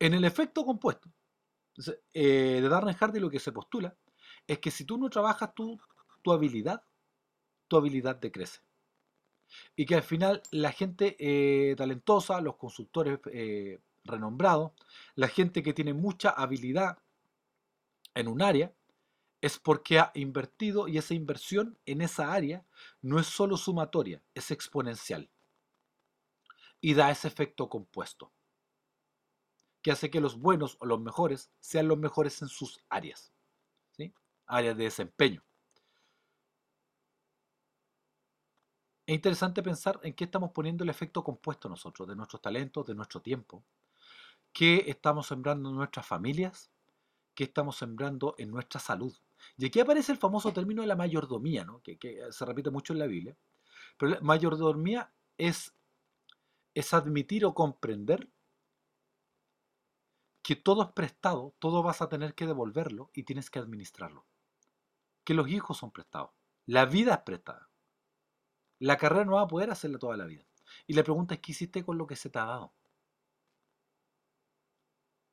En 0.00 0.12
el 0.12 0.24
efecto 0.24 0.64
compuesto 0.64 1.08
entonces, 1.78 2.02
eh, 2.12 2.58
de 2.60 2.68
Darren 2.68 2.94
Hardy 2.94 3.20
lo 3.20 3.30
que 3.30 3.38
se 3.38 3.52
postula 3.52 3.96
es 4.48 4.58
que 4.58 4.72
si 4.72 4.84
tú 4.84 4.98
no 4.98 5.08
trabajas 5.08 5.54
tu, 5.54 5.80
tu 6.22 6.32
habilidad, 6.32 6.82
tu 7.68 7.76
habilidad 7.76 8.16
decrece. 8.16 8.62
Y 9.76 9.86
que 9.86 9.94
al 9.94 10.02
final 10.02 10.42
la 10.50 10.72
gente 10.72 11.14
eh, 11.20 11.76
talentosa, 11.76 12.40
los 12.40 12.56
consultores 12.56 13.20
eh, 13.32 13.78
renombrados, 14.02 14.72
la 15.14 15.28
gente 15.28 15.62
que 15.62 15.72
tiene 15.72 15.94
mucha 15.94 16.30
habilidad 16.30 16.98
en 18.14 18.26
un 18.26 18.42
área, 18.42 18.74
es 19.40 19.60
porque 19.60 20.00
ha 20.00 20.10
invertido 20.14 20.88
y 20.88 20.98
esa 20.98 21.14
inversión 21.14 21.78
en 21.86 22.00
esa 22.00 22.32
área 22.32 22.66
no 23.02 23.20
es 23.20 23.28
solo 23.28 23.56
sumatoria, 23.56 24.20
es 24.34 24.50
exponencial. 24.50 25.30
Y 26.80 26.94
da 26.94 27.12
ese 27.12 27.28
efecto 27.28 27.68
compuesto, 27.68 28.32
que 29.82 29.90
hace 29.90 30.10
que 30.10 30.20
los 30.20 30.38
buenos 30.38 30.76
o 30.80 30.86
los 30.86 31.00
mejores 31.00 31.50
sean 31.60 31.88
los 31.88 31.98
mejores 31.98 32.42
en 32.42 32.48
sus 32.48 32.80
áreas, 32.88 33.32
¿sí? 33.92 34.12
áreas 34.46 34.76
de 34.76 34.84
desempeño. 34.84 35.42
Es 39.06 39.14
interesante 39.14 39.62
pensar 39.62 39.98
en 40.02 40.12
qué 40.12 40.24
estamos 40.24 40.50
poniendo 40.50 40.84
el 40.84 40.90
efecto 40.90 41.24
compuesto 41.24 41.68
nosotros, 41.68 42.06
de 42.06 42.14
nuestros 42.14 42.42
talentos, 42.42 42.86
de 42.86 42.94
nuestro 42.94 43.22
tiempo, 43.22 43.64
qué 44.52 44.84
estamos 44.86 45.26
sembrando 45.26 45.70
en 45.70 45.76
nuestras 45.76 46.06
familias, 46.06 46.70
qué 47.34 47.44
estamos 47.44 47.76
sembrando 47.76 48.34
en 48.36 48.50
nuestra 48.50 48.80
salud. 48.80 49.16
Y 49.56 49.66
aquí 49.66 49.80
aparece 49.80 50.12
el 50.12 50.18
famoso 50.18 50.52
término 50.52 50.82
de 50.82 50.88
la 50.88 50.96
mayordomía, 50.96 51.64
¿no? 51.64 51.80
que, 51.80 51.96
que 51.96 52.20
se 52.30 52.44
repite 52.44 52.70
mucho 52.70 52.92
en 52.92 52.98
la 52.98 53.06
Biblia. 53.06 53.36
Pero 53.96 54.12
la 54.12 54.20
mayordomía 54.20 55.10
es, 55.38 55.72
es 56.74 56.92
admitir 56.92 57.46
o 57.46 57.54
comprender 57.54 58.28
que 60.48 60.56
todo 60.56 60.82
es 60.82 60.88
prestado, 60.92 61.54
todo 61.58 61.82
vas 61.82 62.00
a 62.00 62.08
tener 62.08 62.34
que 62.34 62.46
devolverlo 62.46 63.10
y 63.12 63.24
tienes 63.24 63.50
que 63.50 63.58
administrarlo. 63.58 64.24
Que 65.22 65.34
los 65.34 65.46
hijos 65.50 65.76
son 65.76 65.90
prestados, 65.90 66.30
la 66.64 66.86
vida 66.86 67.12
es 67.12 67.20
prestada. 67.20 67.68
La 68.78 68.96
carrera 68.96 69.26
no 69.26 69.32
va 69.32 69.42
a 69.42 69.46
poder 69.46 69.70
hacerla 69.70 69.98
toda 69.98 70.16
la 70.16 70.24
vida. 70.24 70.46
Y 70.86 70.94
la 70.94 71.02
pregunta 71.02 71.34
es, 71.34 71.40
¿qué 71.40 71.52
hiciste 71.52 71.84
con 71.84 71.98
lo 71.98 72.06
que 72.06 72.16
se 72.16 72.30
te 72.30 72.38
ha 72.38 72.46
dado? 72.46 72.72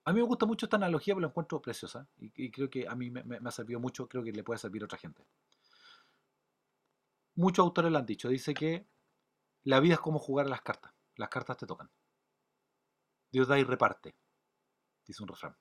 A 0.04 0.12
mí 0.12 0.20
me 0.20 0.28
gusta 0.28 0.46
mucho 0.46 0.66
esta 0.66 0.76
analogía 0.76 1.14
porque 1.14 1.28
la 1.28 1.30
encuentro 1.30 1.62
preciosa 1.62 2.10
y, 2.18 2.52
creo 2.52 2.70
que 2.70 2.86
a 2.86 2.94
mí 2.96 3.10
me, 3.10 3.24
me, 3.24 3.38
ha 3.38 3.52
servido 3.52 3.80
mucho, 3.80 4.10
creo 4.10 4.22
que 4.22 4.34
le 4.34 4.44
puede 4.44 4.58
servir 4.58 4.82
a 4.82 4.86
otra 4.86 4.98
gente. 4.98 5.26
Muchos 7.36 7.64
autores 7.64 7.90
lo 7.90 8.00
han 8.00 8.06
dicho, 8.06 8.28
dice 8.28 8.54
que 8.54 8.86
la 9.64 9.80
vida 9.80 9.94
es 9.94 10.02
como 10.02 10.20
jugar 10.20 10.48
a 10.48 10.50
las 10.50 10.62
cartas, 10.62 10.92
las 11.16 11.30
cartas 11.30 11.56
te 11.56 11.66
tocan. 11.66 11.90
Dios 13.32 13.48
da 13.48 13.58
y 13.58 13.64
reparte, 13.64 14.14
dice 15.08 15.24
un 15.24 15.30
refrán. 15.30 15.58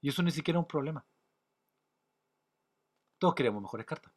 Y 0.00 0.08
eso 0.08 0.22
ni 0.22 0.30
siquiera 0.30 0.58
es 0.58 0.62
un 0.62 0.68
problema. 0.68 1.06
Todos 3.18 3.34
queremos 3.34 3.62
mejores 3.62 3.86
cartas. 3.86 4.12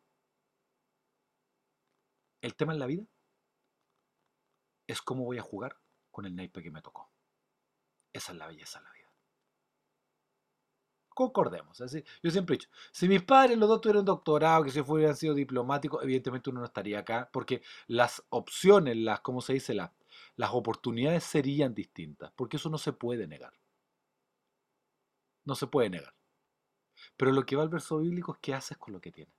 El 2.42 2.56
tema 2.56 2.74
en 2.74 2.80
la 2.80 2.86
vida 2.88 3.06
es 4.88 5.02
cómo 5.02 5.24
voy 5.26 5.38
a 5.38 5.44
jugar 5.44 5.80
con 6.12 6.26
el 6.26 6.36
naipe 6.36 6.64
que 6.64 6.72
me 6.72 6.82
tocó. 6.82 7.12
Esa 8.14 8.32
es 8.32 8.38
la 8.38 8.48
belleza 8.48 8.80
de 8.80 8.86
la 8.86 8.92
vida. 8.92 9.06
Concordemos. 11.10 11.78
Yo 11.78 12.32
siempre 12.32 12.56
he 12.56 12.58
dicho, 12.58 12.70
si 12.92 13.08
mis 13.08 13.24
padres 13.24 13.58
los 13.58 13.70
dos 13.70 13.80
tuvieran 13.80 14.04
doctorado, 14.04 14.64
que 14.64 14.72
si 14.72 14.82
hubieran 14.82 15.16
sido 15.16 15.34
diplomáticos, 15.34 16.04
evidentemente 16.04 16.50
uno 16.50 16.60
no 16.60 16.66
estaría 16.66 17.00
acá, 17.00 17.30
porque 17.32 17.62
las 17.88 18.22
opciones, 18.30 18.98
las, 18.98 19.22
¿cómo 19.22 19.40
se 19.42 19.54
dice? 19.54 19.74
Las, 19.74 19.92
las 20.36 20.52
oportunidades 20.54 21.24
serían 21.24 21.74
distintas, 21.74 22.32
porque 22.36 22.58
eso 22.58 22.70
no 22.70 22.78
se 22.78 22.94
puede 22.94 23.28
negar. 23.28 23.54
No 25.46 25.56
se 25.56 25.68
puede 25.68 25.90
negar. 25.90 26.16
Pero 27.18 27.32
lo 27.32 27.46
que 27.46 27.56
va 27.56 27.64
al 27.64 27.70
verso 27.70 28.00
bíblico 28.00 28.34
es 28.34 28.40
qué 28.40 28.54
haces 28.54 28.78
con 28.78 28.94
lo 28.94 29.02
que 29.02 29.12
tienes. 29.12 29.36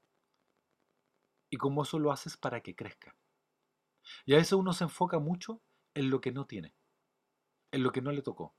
Y 1.51 1.57
cómo 1.59 1.83
eso 1.83 1.99
lo 1.99 2.13
haces 2.13 2.37
para 2.37 2.61
que 2.61 2.75
crezca. 2.75 3.15
Y 4.25 4.35
a 4.35 4.39
veces 4.39 4.53
uno 4.53 4.73
se 4.73 4.85
enfoca 4.85 5.19
mucho 5.19 5.61
en 5.95 6.11
lo 6.11 6.21
que 6.21 6.33
no 6.33 6.47
tiene, 6.47 6.75
en 7.73 7.83
lo 7.83 7.93
que 7.93 8.03
no 8.03 8.13
le 8.13 8.23
tocó, 8.23 8.55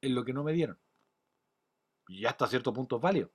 en 0.00 0.14
lo 0.14 0.24
que 0.24 0.32
no 0.32 0.44
me 0.44 0.52
dieron. 0.52 0.78
Y 2.08 2.26
hasta 2.26 2.46
cierto 2.46 2.72
punto 2.72 2.96
es 2.96 3.02
válido. 3.02 3.32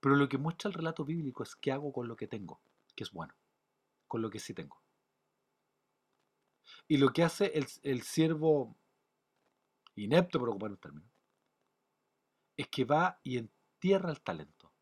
Pero 0.00 0.16
lo 0.16 0.28
que 0.28 0.38
muestra 0.38 0.68
el 0.68 0.74
relato 0.74 1.04
bíblico 1.04 1.42
es 1.42 1.56
qué 1.56 1.72
hago 1.72 1.92
con 1.92 2.08
lo 2.08 2.16
que 2.16 2.26
tengo, 2.26 2.62
que 2.94 3.04
es 3.04 3.10
bueno, 3.10 3.34
con 4.06 4.22
lo 4.22 4.30
que 4.30 4.38
sí 4.38 4.54
tengo. 4.54 4.82
Y 6.90 6.96
lo 6.96 7.12
que 7.12 7.22
hace 7.22 7.56
el, 7.56 7.68
el 7.84 8.02
siervo 8.02 8.76
inepto, 9.94 10.40
por 10.40 10.48
ocupar 10.48 10.72
un 10.72 10.76
término, 10.76 11.08
es 12.56 12.66
que 12.66 12.84
va 12.84 13.20
y 13.22 13.38
entierra 13.38 14.10
el 14.10 14.20
talento. 14.20 14.72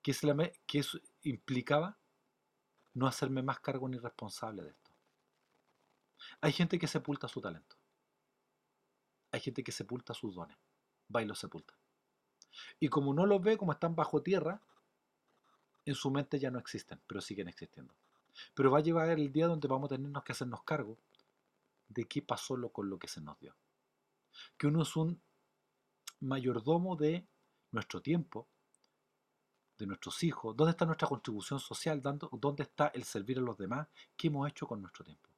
Que, 0.00 0.12
es 0.12 0.24
la, 0.24 0.34
que 0.66 0.78
eso 0.78 0.98
implicaba 1.24 1.98
no 2.94 3.06
hacerme 3.06 3.42
más 3.42 3.60
cargo 3.60 3.86
ni 3.86 3.98
responsable 3.98 4.62
de 4.62 4.70
esto. 4.70 4.90
Hay 6.40 6.52
gente 6.52 6.78
que 6.78 6.86
sepulta 6.86 7.28
su 7.28 7.42
talento. 7.42 7.76
Hay 9.30 9.40
gente 9.40 9.62
que 9.62 9.72
sepulta 9.72 10.14
sus 10.14 10.34
dones 10.34 10.56
va 11.14 11.20
y 11.20 11.26
los 11.26 11.38
sepulta. 11.38 11.74
Y 12.80 12.88
como 12.88 13.12
no 13.12 13.26
los 13.26 13.42
ve, 13.42 13.58
como 13.58 13.72
están 13.72 13.94
bajo 13.94 14.22
tierra, 14.22 14.62
en 15.84 15.94
su 15.94 16.10
mente 16.10 16.38
ya 16.38 16.50
no 16.50 16.58
existen, 16.58 16.98
pero 17.06 17.20
siguen 17.20 17.48
existiendo. 17.48 17.94
Pero 18.54 18.70
va 18.70 18.78
a 18.78 18.82
llegar 18.82 19.08
el 19.10 19.32
día 19.32 19.46
donde 19.46 19.68
vamos 19.68 19.86
a 19.90 19.96
tenernos 19.96 20.22
que 20.24 20.32
hacernos 20.32 20.62
cargo 20.64 20.98
de 21.88 22.04
qué 22.04 22.22
pasó 22.22 22.56
con 22.72 22.88
lo 22.88 22.98
que 22.98 23.08
se 23.08 23.20
nos 23.20 23.38
dio. 23.38 23.54
Que 24.56 24.66
uno 24.66 24.82
es 24.82 24.96
un 24.96 25.20
mayordomo 26.20 26.96
de 26.96 27.26
nuestro 27.70 28.00
tiempo, 28.00 28.48
de 29.78 29.86
nuestros 29.86 30.22
hijos, 30.22 30.56
dónde 30.56 30.72
está 30.72 30.86
nuestra 30.86 31.08
contribución 31.08 31.58
social, 31.60 32.00
dónde 32.02 32.62
está 32.62 32.88
el 32.88 33.04
servir 33.04 33.38
a 33.38 33.42
los 33.42 33.58
demás, 33.58 33.88
qué 34.16 34.28
hemos 34.28 34.48
hecho 34.48 34.66
con 34.66 34.80
nuestro 34.80 35.04
tiempo, 35.04 35.28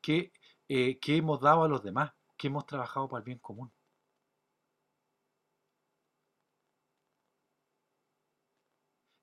qué, 0.00 0.32
eh, 0.68 0.98
qué 0.98 1.16
hemos 1.16 1.40
dado 1.40 1.64
a 1.64 1.68
los 1.68 1.82
demás, 1.82 2.12
qué 2.36 2.46
hemos 2.46 2.66
trabajado 2.66 3.08
para 3.08 3.18
el 3.18 3.24
bien 3.24 3.38
común. 3.38 3.70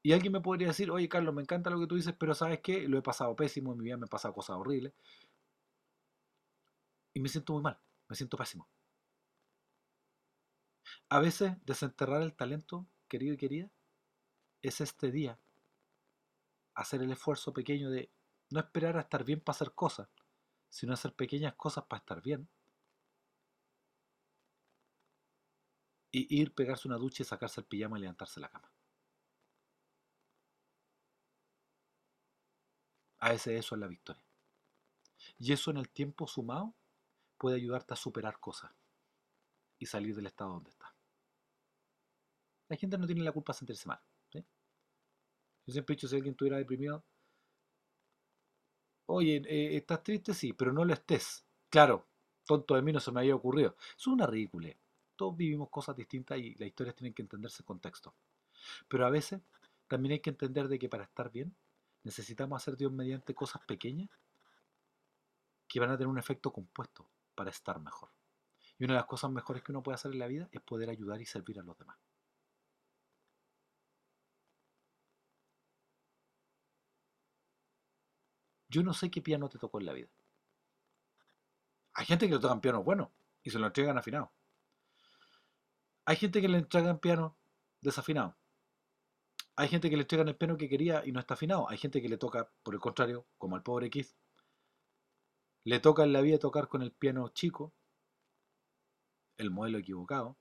Y 0.04 0.14
alguien 0.14 0.34
me 0.34 0.42
podría 0.42 0.70
decir, 0.70 0.90
oye 0.90 1.08
Carlos, 1.08 1.34
me 1.34 1.42
encanta 1.44 1.70
lo 1.70 1.80
que 1.80 1.88
tú 1.88 1.96
dices, 1.96 2.16
pero 2.18 2.34
¿sabes 2.34 2.60
qué? 2.62 2.88
Lo 2.88 2.98
he 2.98 3.02
pasado 3.02 3.36
pésimo, 3.36 3.72
en 3.72 3.78
mi 3.78 3.86
vida 3.86 3.98
me 3.98 4.06
han 4.06 4.10
pasado 4.10 4.34
cosas 4.34 4.58
horribles. 4.58 4.94
Y 7.14 7.20
me 7.20 7.30
siento 7.30 7.54
muy 7.54 7.62
mal, 7.62 7.80
me 8.08 8.16
siento 8.16 8.38
pésimo. 8.38 8.68
A 11.10 11.20
veces 11.20 11.54
desenterrar 11.66 12.22
el 12.22 12.34
talento, 12.34 12.88
querido 13.08 13.34
y 13.34 13.38
querida, 13.38 13.70
es 14.62 14.82
este 14.82 15.12
día 15.12 15.40
hacer 16.74 17.02
el 17.02 17.12
esfuerzo 17.12 17.54
pequeño 17.54 17.90
de 17.90 18.12
no 18.50 18.60
esperar 18.60 18.98
a 18.98 19.02
estar 19.02 19.24
bien 19.24 19.42
para 19.42 19.56
hacer 19.56 19.74
cosas, 19.74 20.10
sino 20.70 20.94
hacer 20.94 21.14
pequeñas 21.14 21.54
cosas 21.56 21.86
para 21.86 22.00
estar 22.00 22.22
bien. 22.22 22.50
Y 26.14 26.42
ir, 26.42 26.54
pegarse 26.54 26.88
una 26.88 26.98
ducha 26.98 27.24
y 27.24 27.26
sacarse 27.26 27.62
el 27.62 27.68
pijama 27.68 27.98
y 27.98 28.02
levantarse 28.02 28.40
la 28.40 28.50
cama. 28.50 28.72
A 33.22 33.30
veces 33.30 33.60
eso 33.60 33.76
es 33.76 33.82
la 33.82 33.88
victoria. 33.88 34.24
Y 35.40 35.54
eso 35.54 35.72
en 35.72 35.78
el 35.78 35.90
tiempo 35.90 36.28
sumado 36.28 36.74
puede 37.38 37.56
ayudarte 37.56 37.94
a 37.94 37.98
superar 37.98 38.40
cosas 38.40 38.72
y 39.80 39.86
salir 39.86 40.16
del 40.16 40.26
estado 40.26 40.54
donde 40.54 40.72
está. 40.72 40.94
La 42.68 42.78
gente 42.78 42.98
no 42.98 43.06
tiene 43.06 43.24
la 43.24 43.32
culpa 43.32 43.54
de 43.54 43.60
sentirse 43.60 43.88
mal. 43.88 44.00
Yo 45.66 45.74
siempre 45.74 45.94
he 45.94 45.96
dicho, 45.96 46.08
si 46.08 46.16
alguien 46.16 46.34
estuviera 46.34 46.58
deprimido, 46.58 47.04
oye, 49.06 49.44
eh, 49.48 49.78
estás 49.78 50.02
triste, 50.02 50.34
sí, 50.34 50.54
pero 50.54 50.74
no 50.74 50.84
lo 50.84 50.94
estés. 50.94 51.46
Claro, 51.70 52.08
tonto 52.46 52.76
de 52.76 52.82
mí 52.82 52.92
no 52.92 53.00
se 53.00 53.12
me 53.12 53.20
había 53.20 53.36
ocurrido. 53.36 53.76
Es 53.96 54.08
una 54.08 54.26
ridícula. 54.26 54.76
Todos 55.16 55.38
vivimos 55.38 55.70
cosas 55.70 55.96
distintas 55.96 56.40
y 56.40 56.56
las 56.56 56.68
historias 56.68 56.96
tienen 56.96 57.14
que 57.14 57.22
entenderse 57.22 57.62
en 57.62 57.68
contexto. 57.68 58.16
Pero 58.88 59.06
a 59.06 59.12
veces 59.12 59.42
también 59.88 60.14
hay 60.14 60.20
que 60.20 60.32
entender 60.32 60.68
de 60.68 60.80
que 60.80 60.90
para 60.90 61.04
estar 61.04 61.32
bien 61.32 61.56
necesitamos 62.04 62.62
hacer 62.62 62.78
Dios 62.78 62.92
mediante 62.92 63.34
cosas 63.36 63.62
pequeñas 63.66 64.10
que 65.68 65.80
van 65.80 65.92
a 65.92 65.98
tener 65.98 66.08
un 66.08 66.18
efecto 66.18 66.52
compuesto 66.52 67.10
para 67.36 67.50
estar 67.50 67.80
mejor. 67.80 68.10
Y 68.78 68.84
una 68.84 68.94
de 68.94 69.00
las 69.00 69.06
cosas 69.06 69.32
mejores 69.32 69.64
que 69.64 69.72
uno 69.72 69.84
puede 69.84 69.96
hacer 69.96 70.12
en 70.12 70.20
la 70.20 70.28
vida 70.28 70.50
es 70.52 70.62
poder 70.62 70.90
ayudar 70.90 71.22
y 71.22 71.26
servir 71.26 71.60
a 71.60 71.64
los 71.64 71.78
demás. 71.78 71.98
Yo 78.68 78.84
no 78.84 78.94
sé 78.94 79.12
qué 79.12 79.22
piano 79.22 79.50
te 79.50 79.60
tocó 79.60 79.80
en 79.80 79.86
la 79.86 79.94
vida. 79.94 80.10
Hay 81.94 82.06
gente 82.06 82.28
que 82.28 82.36
le 82.36 82.40
tocan 82.40 82.62
piano 82.62 82.84
bueno 82.84 83.12
y 83.44 83.50
se 83.50 83.60
lo 83.60 83.68
entregan 83.68 83.98
afinado. 83.98 84.32
Hay 86.06 86.16
gente 86.16 86.42
que 86.42 86.48
le 86.48 86.58
entregan 86.58 87.00
piano 87.00 87.36
desafinado. 87.82 88.36
Hay 89.56 89.68
gente 89.68 89.90
que 89.90 89.98
le 89.98 90.04
entregan 90.04 90.28
el 90.28 90.38
piano 90.38 90.58
que 90.58 90.70
quería 90.70 91.04
y 91.06 91.12
no 91.12 91.20
está 91.20 91.34
afinado. 91.34 91.70
Hay 91.70 91.78
gente 91.78 92.02
que 92.02 92.10
le 92.10 92.18
toca, 92.18 92.52
por 92.64 92.74
el 92.74 92.80
contrario, 92.80 93.28
como 93.38 93.56
al 93.56 93.64
pobre 93.64 93.90
Keith, 93.90 94.16
le 95.64 95.80
toca 95.80 96.04
en 96.04 96.14
la 96.14 96.22
vida 96.22 96.40
tocar 96.40 96.68
con 96.68 96.82
el 96.82 96.92
piano 96.92 97.30
chico, 97.30 97.74
el 99.38 99.52
modelo 99.52 99.78
equivocado 99.78 100.38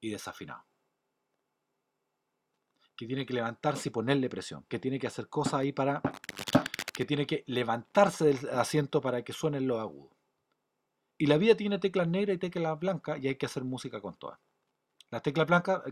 y 0.00 0.10
desafinado. 0.10 0.64
Que 2.96 3.06
tiene 3.06 3.26
que 3.26 3.34
levantarse 3.34 3.88
y 3.88 3.92
ponerle 3.92 4.28
presión. 4.28 4.64
Que 4.68 4.78
tiene 4.78 4.98
que 4.98 5.06
hacer 5.06 5.28
cosas 5.28 5.54
ahí 5.54 5.72
para. 5.72 6.02
Que 6.94 7.04
tiene 7.04 7.26
que 7.26 7.42
levantarse 7.46 8.26
del 8.26 8.50
asiento 8.50 9.00
para 9.00 9.22
que 9.22 9.32
suenen 9.32 9.66
los 9.66 9.80
agudos. 9.80 10.12
Y 11.18 11.26
la 11.26 11.38
vida 11.38 11.56
tiene 11.56 11.78
teclas 11.78 12.08
negras 12.08 12.34
y 12.34 12.38
teclas 12.38 12.78
blancas 12.78 13.22
y 13.22 13.28
hay 13.28 13.36
que 13.36 13.46
hacer 13.46 13.64
música 13.64 14.00
con 14.00 14.14
todas. 14.16 14.40
Las 15.10 15.22
teclas 15.22 15.46
blancas, 15.46 15.82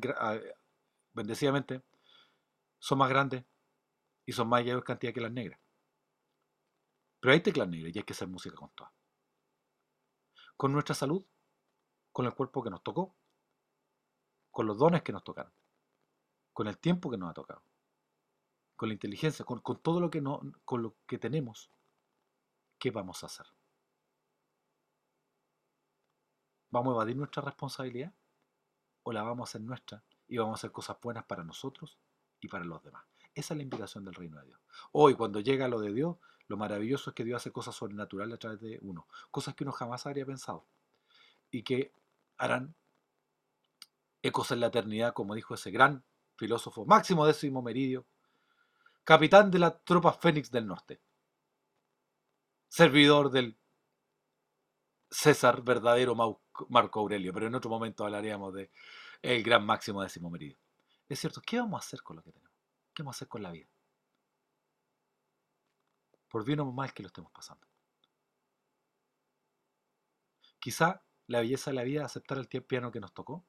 bendecidamente, 1.12 1.83
son 2.79 2.99
más 2.99 3.09
grandes 3.09 3.44
y 4.27 4.33
son 4.33 4.49
más 4.49 4.62
mayor 4.62 4.85
cantidad 4.85 5.12
que 5.12 5.20
las 5.20 5.33
negras. 5.33 5.61
Pero 7.20 7.33
hay 7.33 7.40
teclas 7.40 7.68
negras 7.68 7.94
y 7.94 7.99
hay 7.99 8.05
que 8.05 8.12
hacer 8.12 8.29
música 8.29 8.57
con 8.57 8.70
todas. 8.70 8.92
Con 10.57 10.73
nuestra 10.73 10.94
salud, 10.94 11.25
con 12.12 12.27
el 12.27 12.35
cuerpo 12.35 12.62
que 12.62 12.70
nos 12.70 12.83
tocó, 12.83 13.14
con 14.51 14.66
los 14.66 14.79
dones 14.79 15.03
que 15.03 15.12
nos 15.12 15.25
tocaron, 15.25 15.53
con 16.53 16.66
el 16.66 16.79
tiempo 16.79 17.11
que 17.11 17.18
nos 17.18 17.31
ha 17.31 17.35
tocado, 17.35 17.62
con 18.77 18.88
la 18.88 18.94
inteligencia, 18.94 19.44
con, 19.44 19.61
con 19.61 19.83
todo 19.83 20.01
lo 20.01 20.11
que, 20.11 20.20
no, 20.20 20.40
con 20.64 20.83
lo 20.83 20.96
que 21.07 21.18
tenemos, 21.18 21.70
¿qué 22.79 22.90
vamos 22.90 23.23
a 23.23 23.27
hacer? 23.27 23.46
¿Vamos 26.70 26.92
a 26.92 26.94
evadir 26.96 27.16
nuestra 27.16 27.42
responsabilidad? 27.42 28.14
¿O 29.03 29.12
la 29.12 29.23
vamos 29.23 29.49
a 29.49 29.51
hacer 29.51 29.61
nuestra 29.61 30.05
y 30.31 30.38
vamos 30.38 30.53
a 30.53 30.59
hacer 30.61 30.73
cosas 30.73 30.97
buenas 31.03 31.25
para 31.25 31.45
nosotros 31.45 31.99
y 32.40 32.49
para 32.49 32.64
los 32.64 32.83
demás? 32.83 33.05
Esa 33.35 33.55
es 33.55 33.59
la 33.59 33.62
invitación 33.64 34.05
del 34.05 34.14
reino 34.14 34.38
de 34.40 34.47
Dios. 34.47 34.61
Hoy, 34.93 35.14
cuando 35.14 35.40
llega 35.40 35.69
lo 35.69 35.81
de 35.81 35.93
Dios, 35.93 36.16
lo 36.47 36.57
maravilloso 36.57 37.11
es 37.11 37.14
que 37.14 37.25
Dios 37.25 37.37
hace 37.37 37.53
cosas 37.53 37.75
sobrenaturales 37.75 38.35
a 38.35 38.38
través 38.38 38.61
de 38.61 38.79
uno, 38.83 39.07
cosas 39.31 39.55
que 39.55 39.64
uno 39.64 39.73
jamás 39.73 40.07
habría 40.07 40.25
pensado 40.25 40.66
y 41.51 41.62
que 41.62 41.93
harán 42.38 42.75
ecos 44.23 44.51
en 44.53 44.61
la 44.61 44.69
eternidad, 44.69 45.14
como 45.14 45.35
dijo 45.35 45.55
ese 45.55 45.71
gran 45.71 46.05
filósofo 46.37 46.87
Máximo 46.87 47.27
Décimo 47.27 47.61
Meridio, 47.61 48.07
capitán 49.05 49.51
de 49.51 49.59
la 49.59 49.79
tropa 49.79 50.12
Fénix 50.12 50.51
del 50.51 50.66
Norte, 50.66 51.01
servidor 52.69 53.31
del 53.31 53.57
César 55.11 55.62
verdadero 55.62 56.14
Marco 56.69 57.01
Aurelio, 57.01 57.33
pero 57.33 57.49
en 57.49 57.55
otro 57.55 57.69
momento 57.69 58.05
hablaríamos 58.05 58.55
de 58.55 58.71
el 59.22 59.42
gran 59.42 59.64
Máximo 59.64 60.02
Décimo 60.02 60.30
Meridio. 60.30 60.59
Es 61.09 61.18
cierto, 61.18 61.40
¿qué 61.44 61.59
vamos 61.59 61.83
a 61.83 61.87
hacer 61.87 62.02
con 62.02 62.16
lo 62.16 62.22
que 62.22 62.33
tenemos? 62.33 62.56
¿Qué 62.94 63.02
vamos 63.02 63.16
a 63.16 63.18
hacer 63.18 63.28
con 63.28 63.42
la 63.42 63.50
vida? 63.50 63.68
Por 66.28 66.44
bien 66.44 66.61
o 66.61 66.70
mal 66.72 66.94
que 66.94 67.02
lo 67.02 67.09
estemos 67.09 67.33
pasando. 67.33 67.66
Quizá 70.59 71.02
la 71.26 71.40
belleza 71.40 71.70
de 71.70 71.76
la 71.76 71.85
vida 71.85 72.00
es 72.00 72.06
aceptar 72.06 72.38
el 72.38 72.46
piano 72.46 72.92
que 72.92 73.00
nos 73.00 73.12
tocó 73.12 73.44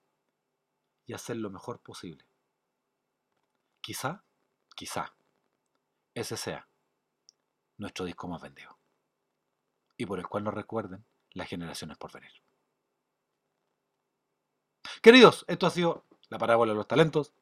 y 1.05 1.13
hacer 1.13 1.38
lo 1.38 1.49
mejor 1.49 1.81
posible. 1.81 2.25
Quizá, 3.81 4.23
quizá, 4.75 5.15
ese 6.13 6.38
sea 6.38 6.67
nuestro 7.77 8.05
disco 8.05 8.27
más 8.27 8.41
vendido 8.41 8.77
y 9.97 10.05
por 10.05 10.19
el 10.19 10.27
cual 10.27 10.43
nos 10.43 10.53
recuerden 10.53 11.05
las 11.31 11.47
generaciones 11.47 11.97
por 11.97 12.12
venir. 12.12 12.31
Queridos, 15.01 15.45
esto 15.47 15.65
ha 15.65 15.71
sido 15.71 16.05
la 16.29 16.37
parábola 16.37 16.73
de 16.73 16.77
los 16.77 16.87
talentos. 16.87 17.33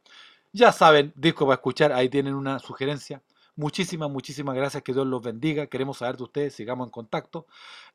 Ya 0.53 0.71
saben, 0.71 1.11
disco 1.15 1.45
para 1.45 1.55
escuchar, 1.55 1.91
ahí 1.91 2.07
tienen 2.07 2.33
una 2.33 2.59
sugerencia. 2.59 3.21
Muchísimas, 3.55 4.09
muchísimas 4.09 4.55
gracias, 4.55 4.81
que 4.81 4.93
Dios 4.93 5.05
los 5.05 5.21
bendiga. 5.21 5.67
Queremos 5.67 5.97
saber 5.97 6.15
de 6.15 6.23
ustedes, 6.23 6.55
sigamos 6.55 6.87
en 6.87 6.91
contacto. 6.91 7.47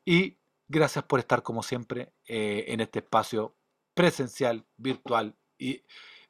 Y 0.05 0.37
gracias 0.67 1.03
por 1.05 1.19
estar 1.19 1.41
como 1.41 1.63
siempre 1.63 2.13
eh, 2.27 2.65
en 2.67 2.79
este 2.79 2.99
espacio 2.99 3.55
presencial, 3.95 4.65
virtual 4.77 5.35
y 5.57 5.81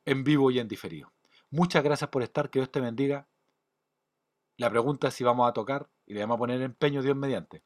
en 0.06 0.24
vivo 0.24 0.50
y 0.50 0.60
en 0.60 0.70
diferido. 0.70 1.12
Muchas 1.50 1.84
gracias 1.84 2.10
por 2.10 2.24
estar, 2.24 2.50
que 2.50 2.60
Dios 2.60 2.72
te 2.72 2.80
bendiga. 2.80 3.28
La 4.56 4.70
pregunta 4.70 5.10
es 5.10 5.14
si 5.14 5.26
vamos 5.26 5.50
a 5.50 5.52
tocar 5.52 5.90
y 6.06 6.14
le 6.14 6.22
vamos 6.22 6.36
a 6.36 6.40
poner 6.40 6.62
empeño 6.62 7.02
Dios 7.02 7.18
mediante 7.18 7.64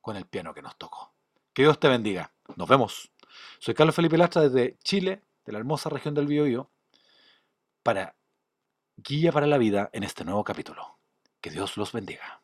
con 0.00 0.16
el 0.16 0.26
piano 0.26 0.52
que 0.52 0.62
nos 0.62 0.76
tocó. 0.76 1.14
Que 1.52 1.62
Dios 1.62 1.78
te 1.78 1.86
bendiga. 1.86 2.32
Nos 2.56 2.68
vemos. 2.68 3.11
Soy 3.58 3.74
Carlos 3.74 3.94
Felipe 3.94 4.18
Lastra 4.18 4.42
desde 4.42 4.78
Chile, 4.78 5.22
de 5.44 5.52
la 5.52 5.58
hermosa 5.58 5.88
región 5.88 6.14
del 6.14 6.26
Biobío, 6.26 6.70
para 7.82 8.16
Guía 8.96 9.32
para 9.32 9.46
la 9.46 9.58
Vida 9.58 9.90
en 9.92 10.04
este 10.04 10.24
nuevo 10.24 10.44
capítulo. 10.44 10.98
Que 11.40 11.50
Dios 11.50 11.76
los 11.76 11.92
bendiga. 11.92 12.41